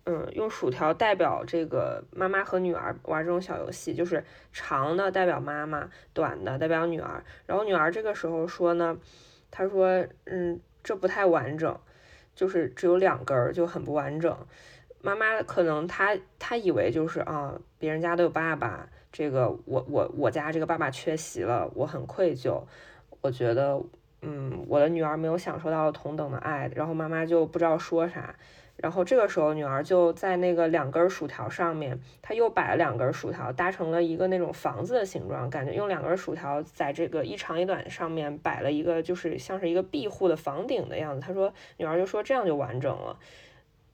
[0.06, 7.24] 嗯，用薯条代表这个妈妈和女儿玩这种小游戏，就是长的代表妈妈，短的代表女儿。
[7.46, 8.98] 然后女儿这个时候说呢，
[9.50, 11.78] 她说，嗯，这不太完整，
[12.34, 14.36] 就是只有两根儿，就很不完整。
[15.00, 22.62] 妈妈可能她她以为就是啊，别人家都有爸爸，这个我我我家这个爸爸缺席了，我很愧疚，
[23.22, 23.82] 我觉得。
[24.26, 28.34] 嗯，我的女儿没有享受到同等的爱，然后妈妈就不知道说啥，
[28.76, 41.20] 然后这个时候女儿就在那个两根薯条上面，她又摆了两根薯条，搭成了一个那种房子的形状，感觉用两根薯条在这个一长一短上面摆了一个，就是像是一个庇护的房顶的样子。
[41.20, 43.18] 她说，女儿就说这样就完整了。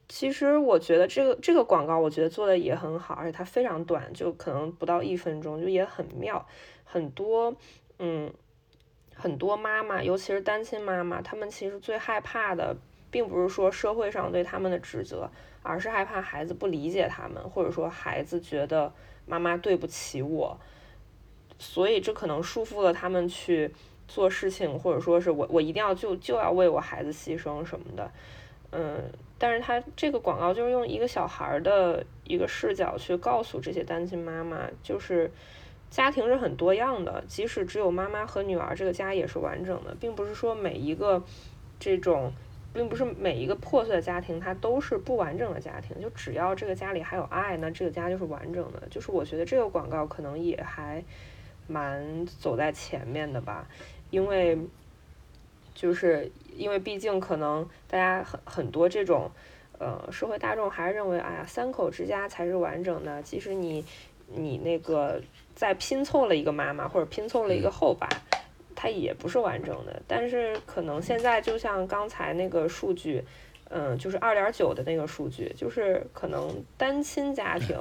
[0.09, 6.45] 其实我觉得这个这个广告，我觉得做的也很好，而且它非常短，就可能不到一分钟，就也很妙，
[6.83, 7.55] 很多，
[7.99, 8.33] 嗯。
[9.13, 12.75] 很多妈妈，尤其是单亲妈妈，她们其实最害怕的，
[13.11, 15.29] 并不是说社会上对他们的指责，
[15.61, 18.91] 而是害怕孩子不理解他们，或者说孩子觉得
[19.27, 20.57] 妈妈对不起我，
[21.59, 23.71] 所以这可能束缚了他们去
[24.07, 28.11] 做事情，或者说是我我一定要就就要为我孩子牺牲什么的，
[28.71, 29.03] 嗯，
[29.37, 35.29] 但是他这个广告就是用一个小孩的一个视角去告诉这些单亲妈妈，就是。
[35.89, 41.21] 家庭是很多样的，即使只有妈妈和女儿，这个家也是完整的，并不是说每一个
[41.81, 42.31] 这种，
[42.73, 46.01] 并不是每一个破碎的家庭它都是不完整的家庭。
[46.01, 48.81] 就只要这个家里还有爱，那这个家就是完整的。
[48.89, 51.03] 就是我觉得这个广告可能也还
[51.67, 53.67] 蛮走在前面的吧，
[54.09, 54.57] 因为
[55.73, 59.29] 就是因为毕竟可能大家很很多这种
[59.79, 63.85] 呃社会大众还是认为，哎呀，三口之家才是完整的，即使你
[64.27, 65.21] 你那个。
[65.53, 68.09] 再拼凑了一个妈妈，或者拼凑了一个后爸，
[68.81, 70.01] 它也不是完整的。
[70.07, 73.23] 但是可能现在就像刚才那个数据，
[73.69, 77.77] 嗯，就是二点九的那个数据，就是可能单亲家庭，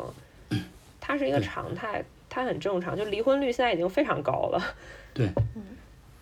[1.00, 2.94] 它是一个常态，它很正常。
[2.94, 4.62] 就离婚率现在已经非常高了。
[5.14, 5.30] 对，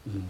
[0.04, 0.28] 嗯，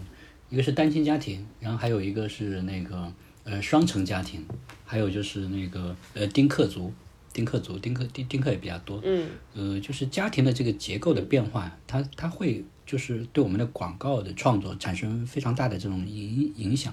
[0.49, 4.43] 一个是单亲家庭，然后还有一个是那个呃双层家庭，
[4.83, 6.91] 还有就是那个呃丁克族。
[7.31, 16.91] 丁克族，丁克丁丁克也比较多，嗯，呃，就是家庭的这个结构的变化，它它会就是对我们的广告的创作产生非常大的这种影影响，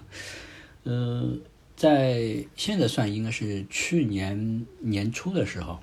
[0.82, 1.26] 呃，
[1.74, 5.80] 在现在算应该是去年年初的时候，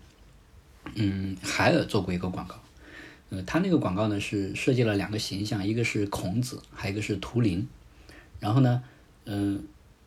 [0.94, 2.62] 嗯，海尔做过一个广告，
[3.32, 7.68] 呃，他那个广告呢是设计了两个形象，一个是孔子，还有一个是图灵，
[8.40, 8.84] 然后呢，
[9.26, 9.64] 嗯，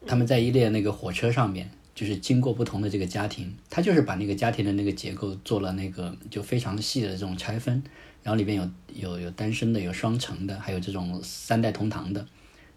[0.06, 1.68] 他们在一列那个火车上面。
[1.96, 7.82] 就是经过不同的这个家庭，他就是把那个家庭的那个结构做了那个就非常细的这种拆分，
[8.26, 12.26] 然后里边有有有单身的，有双层的，还有这种三代同堂的。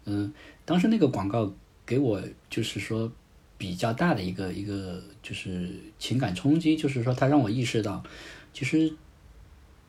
[0.04, 0.32] 嗯，
[0.64, 1.52] 当时那个广告
[1.84, 3.10] 给我就是说
[3.58, 8.00] 比较大的一个一个就是情感冲击，就是说他让我意识到，
[8.52, 8.94] 其实，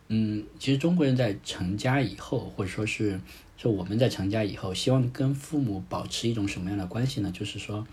[0.08, 3.22] 嗯，其实中国人在成家以后，或者说是
[3.56, 7.32] 说我们在成家以后，希望跟父母保持一种什么样的关系呢？
[7.32, 7.86] 就是说。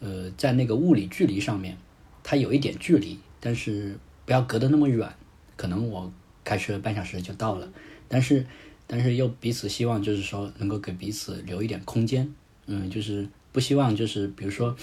[0.00, 1.78] 呃，在那个物理距离上面，
[2.22, 3.96] 它有一点距离，但是
[4.26, 5.08] 不要隔得那么远。
[5.56, 6.12] 可能我
[6.44, 7.72] 开车半小时就到了，
[8.06, 8.46] 但是
[8.86, 12.30] 但是又彼此希望，就是说能够给彼此留一点空间。
[12.66, 14.76] 嗯，就是不希望就是比如说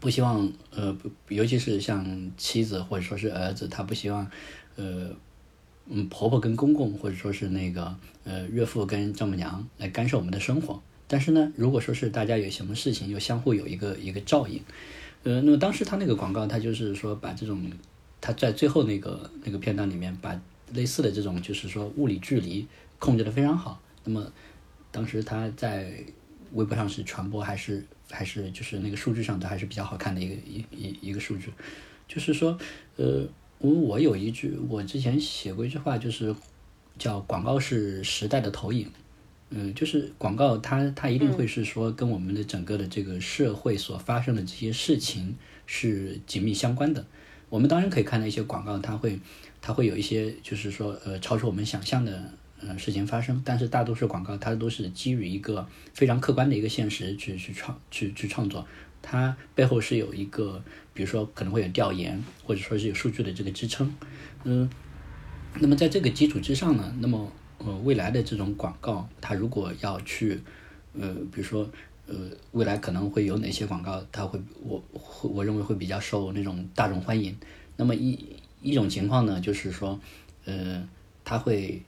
[0.00, 0.96] 不希望呃，
[1.28, 4.30] 尤其是像妻子或者说是儿子，他不希望
[4.76, 5.10] 呃
[5.86, 7.94] 嗯婆婆跟公公或者说是那个
[8.24, 10.80] 呃岳父跟丈母娘来干涉我们的生活。
[11.08, 14.62] 但是呢，如果说是大家有什么事情，又相互有一个一个照应，
[15.24, 17.70] 呃，那么当时他那个广告，他就是说把这种，
[18.20, 20.40] 他在最后那个那个片段里面，把
[20.72, 22.66] 类似的这种就是说物理距离
[22.98, 23.80] 控制的非常好。
[24.04, 24.32] 那么
[24.90, 25.92] 当时他在
[26.52, 31.50] 微博上是传播，还是还是就是那个数据上都还是比较好看的一个一一一个数据，
[32.06, 32.58] 就是说，
[32.96, 33.26] 呃，
[33.58, 36.34] 我我有一句我之前写过一句话，就是
[36.98, 38.90] 叫广告是时代的投影。
[39.54, 47.04] 嗯，就是广告，它它一定会是说跟我们的整个的这个社会所发生的这些事情是紧密相关的。
[47.50, 49.20] 我们当然可以看到一些广告，它会
[49.62, 52.22] 它会有一些就是说呃超出我们想象的
[52.60, 58.66] 呃事情发生，但是大多数广告它都是基于一个非常客观的一个现实去去创去去创作，
[59.00, 63.94] 它背后是有一个比如说可能会有调研或者说是有数据的这个支撑。
[64.44, 64.68] 嗯，
[65.60, 67.32] 那么在这个基础之上呢，那么。
[67.64, 70.36] 呃，未来的这种广告，它如果要去，
[70.98, 71.70] 呃，比如说，
[72.08, 72.16] 呃，
[72.50, 74.82] 未来可能会有哪些广告，它会，我，
[75.22, 77.36] 我认为会比较受那种大众欢迎。
[77.76, 78.18] 那么一
[78.62, 79.98] 一种情况呢，就是说，
[80.44, 80.86] 呃，
[81.24, 81.82] 他会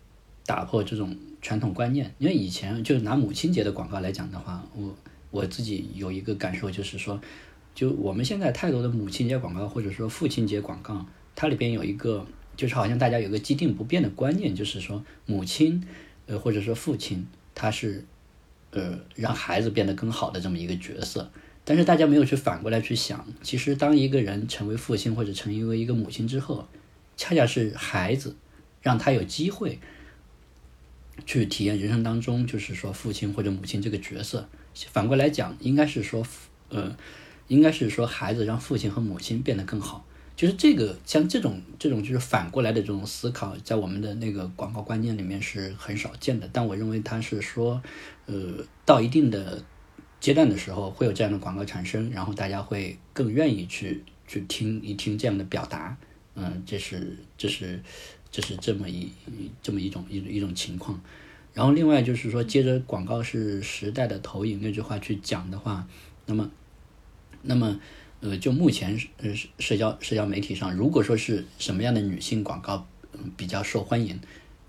[0.45, 2.13] 打破这种传统观念。
[2.19, 4.95] 因为以前就拿母亲节的广告来讲的话，我
[5.31, 7.21] 我自己有一个感受，就是说，
[7.75, 12.27] 就我们现在太多的母亲节广告或者说父亲节广告，它里边有一个。
[12.57, 15.83] 就是好像大家有个既定不变的观念，就是说母亲，
[16.27, 18.05] 呃，或者说父亲，他是，
[18.71, 21.29] 呃，让孩子变得更好的这么一个角色。
[21.65, 26.69] 但是大家没有去反过来去想，其实当一个人成为父亲或者成为一个母亲之后，
[27.17, 28.37] 恰恰是孩子
[28.83, 29.79] 让他有机会
[31.25, 34.49] 去体验人生当中，就是说父亲或者母亲这个角色。
[34.75, 36.27] 反过来讲，应该是说，
[36.69, 36.97] 呃，
[37.49, 40.05] 应该是说孩子让父亲和母亲变得更好。
[40.37, 46.51] 就是这个像这种这种就是反过来的这种思考，在我们的那个广告观念里面是很少见的。
[46.53, 47.81] 但我认为它是说，
[48.27, 48.35] 呃，
[48.85, 49.63] 到一定的
[50.25, 55.95] 阶段的时候会有这样的广告产生，然后大家会更愿意去去听一听这样的表达。
[56.35, 57.79] 嗯，这是这是
[58.31, 59.11] 这是这么一
[59.63, 60.99] 这么一种一一种情况。
[61.53, 65.87] 然后另外就是说，接着广告是时代的投影那句话去讲的话，
[66.25, 66.51] 那么
[67.43, 67.79] 那么。
[68.21, 72.87] 呃，就目前呃社交社交媒体上，如果说是什么样的女性广告
[73.37, 74.19] 比较受欢迎，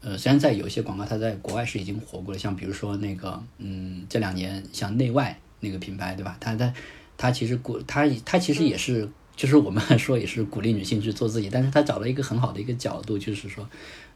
[0.01, 6.37] 呃，虽然在有些广告它在国外是已经火过了，像比如说那个嗯这两年像内外那个品牌对吧？
[6.39, 6.73] 它它
[7.17, 13.67] 它其实鼓它它其实也是就是我们说也是鼓励女性去做自己，但是它找了一个很好的一个角度，就是说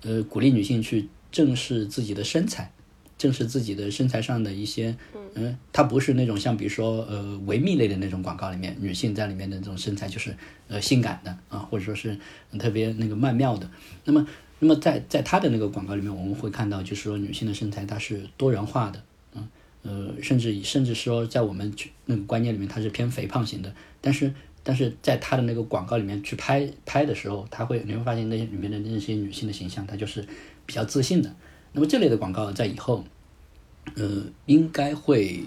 [0.04, 2.72] 呃鼓励女性去正视自己的身材。
[3.18, 4.96] 正视自己的身材上的一些，
[5.36, 10.34] 嗯，它不是那种像比如说呃维密类的那种广告里面，女性在里面的这种身材就是
[10.70, 12.18] 呃性感的啊，或者说是
[12.58, 13.70] 特别那个曼妙的。
[14.06, 14.26] 那么，
[14.60, 19.04] 那么在在他的那个广告里面，我们会看到就是说女性的身材它是多元化的，嗯
[19.84, 21.74] 呃，甚至甚至说在我们
[22.06, 30.22] 那个观念里面它是偏肥胖型的，但是但是在它的那个广告里面去拍拍的时候，它会你会发现那些里面的那些女性的形象，它就是
[30.66, 31.34] 比较自信的。
[31.72, 33.04] 那么这类的广告在以后，
[33.96, 35.44] 呃，应该会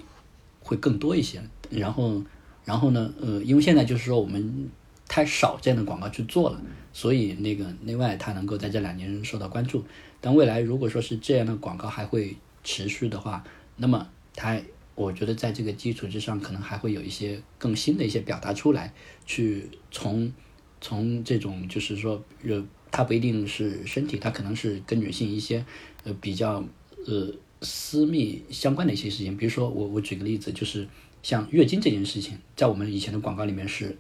[0.61, 1.43] 会更多一些。
[1.71, 2.23] 然后，
[2.65, 4.69] 然后呢，呃，因为现在就是说我们
[5.09, 6.61] 太少这样的广告去做了，
[6.93, 9.85] 所以那个内外它能够在这两年受到关注。
[10.21, 13.43] 但未来如果说是这样的广告还会持续的话，
[13.77, 14.61] 那么它，
[14.95, 18.93] 我觉得在这个基础之上，可能还会有一些更新的一些表达出来，
[19.27, 20.33] 去从
[20.81, 25.65] 从这种就是说，呃，它不一定是身体，它可能是跟女性一些。
[26.05, 26.65] 呃，比较
[27.07, 30.89] 呃私密相关的一些事情，比如说我我举个例子，就是
[31.23, 33.97] 像月经这件事情，在我们以前的广告里面是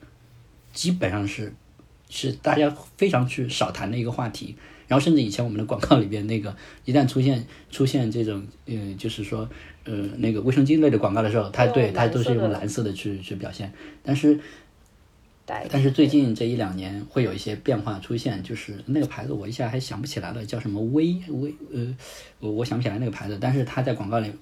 [0.72, 1.54] 基本上是
[2.10, 4.56] 是大家非常去少谈的一个话题，
[4.88, 9.48] 然后甚至以前我们的广告里边那个一旦出现出现这种呃就是说
[9.84, 13.72] 呃那个卫生巾类的广告的时候，它对它都是用蓝色的去去表现，
[14.02, 14.38] 但是。
[15.68, 21.94] 但是最近这一两年会有一些变化出现，就是那个牌子我一下还想不起来了，叫什么微微呃，
[22.38, 24.32] 我我想不起来那个牌子，但是它在广告里，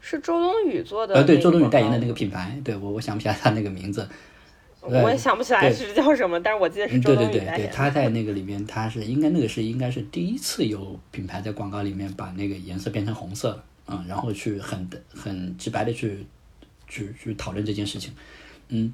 [0.00, 4.08] 是周冬雨做的，呃，对，周冬雨代言的那个品牌，对我我想不起来他那个名字。
[4.80, 7.32] 我也想不起来是叫什么，但是我记得是周冬雨。
[7.32, 16.24] 对对对对，他在那个里面，他是应该那个是应该是第一次有品牌在广告里面把那个颜色变成红色，嗯，然后去很很直白的去
[16.86, 18.12] 去去讨论这件事情，
[18.68, 18.92] 嗯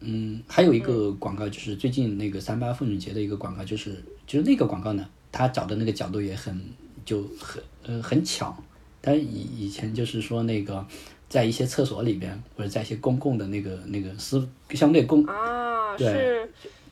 [0.00, 6.60] 嗯，还有一个广告就是最近那个三八妇女节的一个广告，就是就是那个广告呢，他找的那个角度也很
[7.04, 8.56] 就很呃很巧，
[9.02, 10.86] 他以以前就是说那个。
[11.30, 16.50] 在一些厕所里边，或者在一些公共的那个那个私相对公啊，是，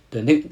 [0.08, 0.44] 对那，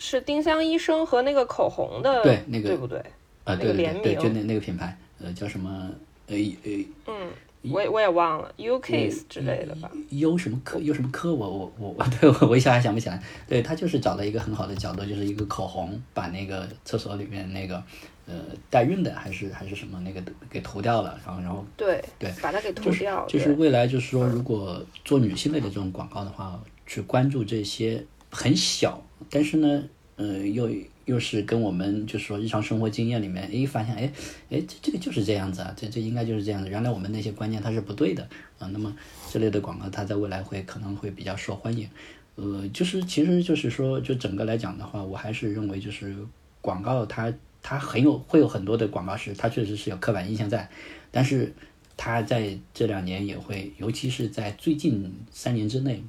[0.00, 2.98] 是丁香医生和那个口红的对那个对不对？
[3.44, 5.88] 啊，对对对，就那那个品牌，呃，叫什么？
[6.26, 7.30] 呃呃，嗯，
[7.72, 11.34] 我也我也忘了，U Kiss 之类的吧？U 什么科？U 什么科？
[11.34, 13.22] 我我我我对我一下还想不起来。
[13.46, 17.82] 对他就是找了一个很好的角度，就是一个口红，把那个厕所里面那个。
[18.26, 18.32] 呃，
[18.70, 23.26] 代孕的还是还是什么那个给涂掉了，然后然后对对，把它给涂掉。
[23.26, 28.98] 就是未来就是说，如果做女性类的这种广告的话，去关注这些很小，
[29.28, 29.84] 但是呢，
[30.16, 30.70] 呃，又
[31.04, 34.12] 又是跟我们就是说日常生活经验里面，哎，发现哎
[34.50, 36.68] 哎这这个就是这样子啊，这这应该就是这样子。
[36.68, 38.28] 原来我们那些观念它是不对的
[38.58, 38.68] 啊。
[38.72, 38.94] 那么
[39.30, 41.88] 这类的广告，它在未来会可能会比较受欢迎。
[42.36, 46.16] 呃，就是其实就是说，就整个来讲的话，我还是认为就是
[46.60, 47.32] 广告它。
[47.66, 50.68] 它很有会有很多的广告是，它确实是有刻板印象在，
[51.10, 51.50] 但是
[51.96, 56.04] 它在这两年也会，尤其是在最近三年之内，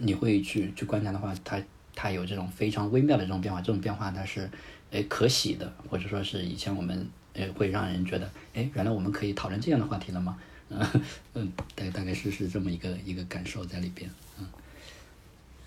[0.00, 1.62] 你会去去观察的话，它
[2.02, 4.50] 它有这种非常微妙的这种变化，这种变化它是
[4.90, 10.36] 诶可喜的，或者说是以前我们诶会让人觉得诶原来我们可以讨论这样的话题了吗？
[10.68, 10.84] 嗯
[11.34, 14.10] 嗯，大大概是是这么一个一个感受在里边，
[14.40, 14.46] 嗯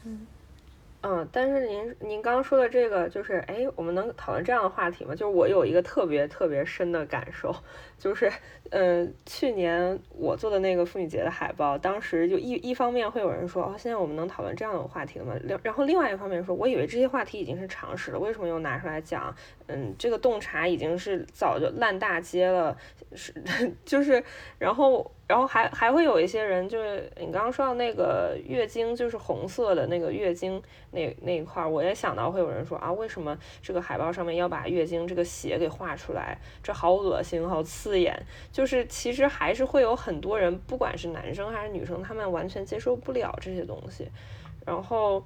[0.03, 0.19] 嗯。
[1.07, 5.13] 嗯，但是您您刚刚说的这个，就是哎，我们能讨论这样的话题吗？
[5.13, 7.55] 就是我有一个特别特别深的感受，
[7.99, 8.27] 就是，
[8.71, 15.35] 嗯，去年我做的那个妇女节的海报，当时就一一方面会有人说，哦，现在我们能讨论这样的话题了吗？
[15.43, 19.31] 另然后另外一方面说，我以为这些话题已经是常识了，为什么又拿出来讲？
[19.67, 22.77] 嗯，这个洞察已经是早就烂大街了，
[23.13, 23.33] 是
[23.85, 24.23] 就是，
[24.59, 25.11] 然后。
[25.27, 30.61] 然后还还会有一些人，就是你刚刚说到那个月经，就是红色的那个月经
[30.91, 36.37] 那那一块，我也想到会有人说啊，为什么这个海报上面要把月经这个血给画出来？
[36.61, 38.15] 这好恶心，好刺眼。
[38.51, 44.07] 就是其实还是会有很多人，不管是男生还是女生，他们完全接受不了这些东西。
[44.63, 45.23] 然后，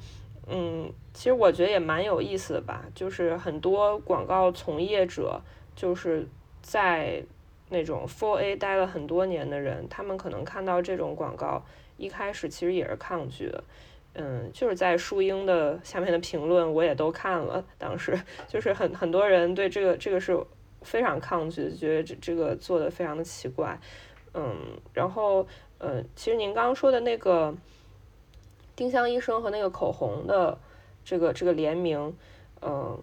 [0.50, 5.42] 嗯，其实我觉得也蛮有意思的吧，就是很多广告从业者
[5.76, 6.28] 就是
[6.62, 7.24] 在。
[7.72, 11.64] 那种 Four A 待了很多年的人，他们可能看到这种广告，
[11.98, 13.64] 一开始其实也是抗拒的。
[14.16, 17.64] 嗯，就是在树英的下面的评论，我也都看了。
[17.78, 20.36] 当时就是很很多人对这个这个是
[20.82, 23.80] 非常抗拒，觉得这这个做的非常的奇怪。
[24.34, 24.58] 嗯，
[24.92, 25.46] 然后
[25.78, 27.54] 嗯，其实您刚刚说的那个
[28.80, 30.58] 丁香医生和那个口红的
[31.04, 32.16] 这个这个联名，
[32.62, 32.98] 嗯，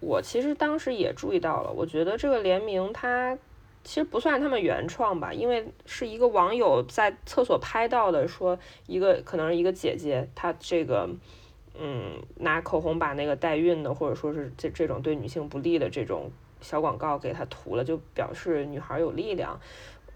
[0.00, 3.38] 我其实当时也注意到了，我觉得这个联名它。
[3.86, 11.10] 其实不算他们原创吧，因为是一个网友在厕所拍到的，说一个可能是一个姐姐，她这个
[11.78, 16.30] 嗯拿口红把那个代孕的或者说是这这种对女性不利的这种
[16.62, 19.60] 小广告给她涂了，就表示女孩有力量。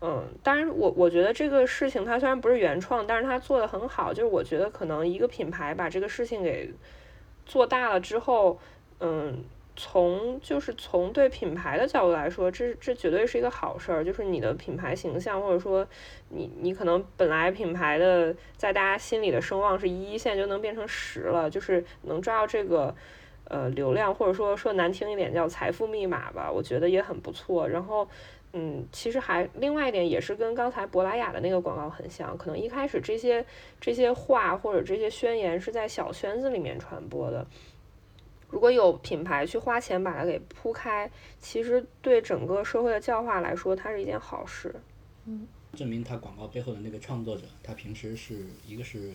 [0.00, 6.72] 嗯，当然我我觉得这个事情它虽然不是原创，但是它做的很好，就是我觉得可能一个品牌把这个事情给
[7.44, 8.58] 做大了之后，
[9.00, 9.44] 嗯。
[9.80, 14.04] 从就是从对品牌的角度来说，这这绝对是一个好事儿。
[14.04, 15.86] 就是你的品牌形象，或者说
[16.30, 22.92] 你你可能本来品牌的在大家心里的声望是一，现在就能变成十了，就是能抓到这个
[23.44, 27.68] 呃流量，或者说说难听一点叫财富密码吧，我觉得也很不错。
[27.68, 28.08] 然后
[28.52, 33.44] 嗯，其实还另外一点也是跟刚才珀莱雅的那个广告很像，可能一开始这些
[33.80, 37.46] 这些话或者这些宣言是在小圈子里面传播的。
[38.48, 44.74] 如果有品牌去花钱把它给铺开，其实对整个社会的教化来说，它是一件好事。
[45.26, 49.12] 嗯，证明他广告背后的那个创作者，他平时是一个是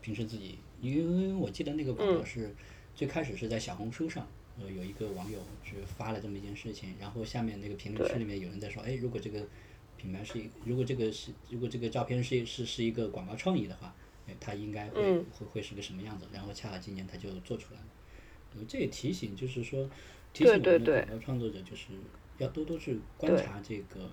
[0.00, 2.52] 平时自己，因为我记得那个广告是
[2.96, 4.26] 最开始是在小红书上，
[4.58, 9.46] 呃，有一个网友是发了这么一件事情，然后下面那个评论区里面有人在说，哎，如果这个
[9.96, 13.94] 品牌是，如果这个是，如果这个照片是是是一个广告创意的话，
[14.26, 16.26] 哎，它应该会会会是个什么样子？
[16.32, 17.86] 然后恰好今年它就做出来了。
[18.66, 19.88] 这也提醒，就是说，
[20.32, 21.92] 提醒我们的广告创作者，就是
[22.38, 24.10] 要多多去观察这个，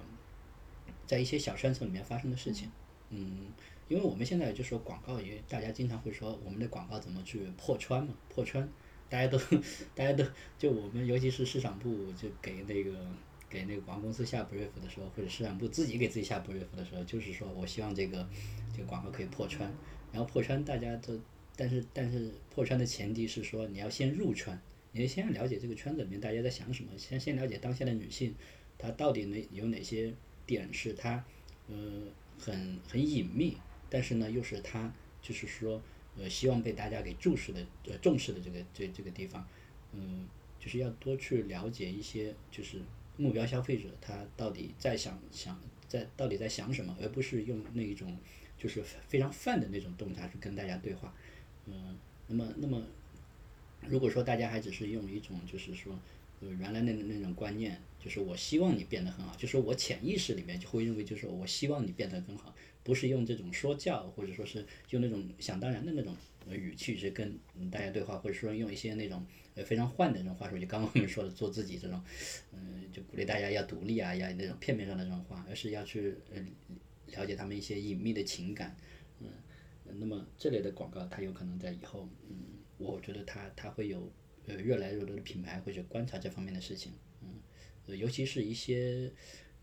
[1.08, 2.70] 在一些小圈子里面发生的事情。
[3.10, 3.48] 嗯，
[3.88, 8.70] 因为我们现在就说广告也，大家经常会说我们的广告怎么去破圈嘛，破圈，
[9.10, 9.38] 大家都
[9.96, 10.24] 大家都
[10.58, 12.92] 就我们尤其是市场部就给那个
[13.50, 18.28] 给那个广告公司下 brief 的时候，或者市场部自己给自己下 brief 的时候，就是说我希望这个
[18.76, 19.72] 这个广告可以破圈，
[20.12, 21.20] 然后破圈大家都，
[21.56, 24.60] 但是但是破圈的前提是说你要先入圈，
[24.92, 28.36] 你要先了解这个圈子里面大家在想什么，先先了解当下的女性，
[28.78, 30.14] 她到底哪有哪些
[30.46, 31.24] 点是她
[31.68, 31.76] 呃
[32.38, 33.58] 很很隐秘。
[33.90, 35.82] 但是呢，又是他，就是说，
[36.18, 39.48] 呃，希望被大家给注视的，呃，重视的这个这这个地方，
[39.94, 40.28] 嗯，
[40.60, 42.82] 就是要多去了解一些，就是
[43.18, 48.18] 目标消费者他到底在想想在到底在想什么，而不是用那一种
[48.58, 51.14] 就是非常泛的那种洞察去跟大家对话，
[51.66, 51.96] 嗯，
[52.28, 52.84] 那么那么，
[53.88, 55.98] 如果说大家还只是用一种就是说，
[56.42, 62.56] 呃，原来那那种观念，就是我希望你变得很好，就是我潜意识里面就会认为就是我希望你变得更好。
[62.88, 66.16] 不是用这种说教，或者说是用那种想当然的那种
[66.50, 67.38] 语气去跟
[67.70, 72.02] 大家对话，或者说用一些那种呃非常换的那种话术，就刚刚我们说的做自己这种，
[72.54, 76.42] 嗯，就鼓励大家要独立啊，要那种片面上的这种话，而是要去呃
[77.08, 78.74] 了解他们一些隐秘的情感，
[79.20, 79.28] 嗯，
[80.00, 82.38] 那么这类的广告，它有可能在以后，嗯，
[82.78, 84.10] 我觉得它它会有
[84.46, 89.12] 呃越来越多的品牌会去观察这方面的事情，嗯，尤其是一些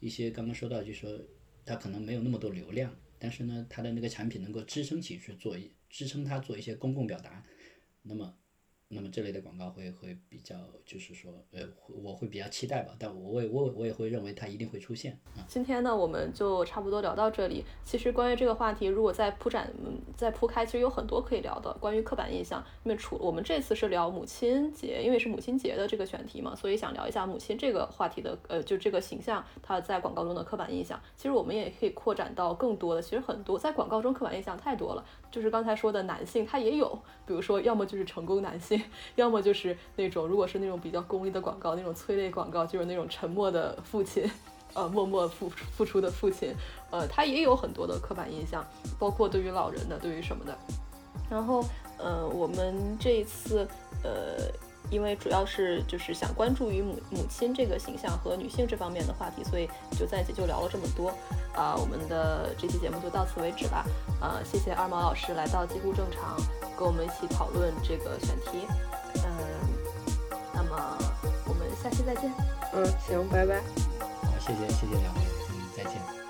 [0.01, 1.19] 一些刚刚说到，就说
[1.65, 2.95] 它可能没有那么多流量。
[3.25, 7.43] 但是呢，他的那个产品能够支撑起去做一支撑他做一些公共表达，
[8.03, 8.37] 那么。
[8.95, 10.55] 那么这类的广告会会比较，
[10.87, 11.61] 就是说，呃，
[12.03, 15.19] 我会比较期待吧，但我我我我也会认为它一定会出现。
[15.49, 17.65] 今天呢，我们就差不多聊到这里。
[17.85, 21.73] 其实关于这个话题，如果再铺展、嗯再铺开，其实有很多可以聊的。
[21.81, 31.01] 关于刻板印象，因为除我们这次是聊母亲节，因为是母亲节的这个选题嘛，所以想聊一下母亲这个话题的，呃，就这个形象它在广告中的刻板印象。
[31.17, 35.05] 其实我们也可以扩展到更多的，其实很多在广告中刻板印象太多了。
[35.35, 36.89] 就是刚才说的男性，他也有，
[37.27, 38.81] 比如说，要么就是成功男性，
[39.17, 44.31] 要么就是那种，如果是那种比较公益的广告，那种催泪广告，就是那种沉默的父亲，
[44.75, 46.55] 呃，默默付付出的父亲，
[46.93, 48.65] 呃，他也有很多的刻板印象，
[48.97, 50.57] 包括对于老人的，对于什么的。
[51.29, 51.65] 然后，
[51.99, 53.67] 呃，我们这一次，
[54.05, 54.39] 呃。
[54.91, 61.09] 因为主要是就是想关注于母母亲这个形象和女性这方面的话题，所以就在一起就聊了这么多
[61.55, 61.75] 啊。
[61.77, 63.85] 我们的这期节目就到此为止吧。
[64.21, 66.37] 啊，谢谢二毛老师来到几乎正常，
[66.79, 68.67] 跟我们一起讨论这个选题。
[69.17, 69.31] 嗯，
[70.55, 70.99] 那么
[71.47, 72.33] 我们下期再见。
[72.73, 73.61] 嗯，行，拜拜。
[74.23, 75.21] 好，谢谢谢谢两位，
[75.51, 76.24] 嗯，再见。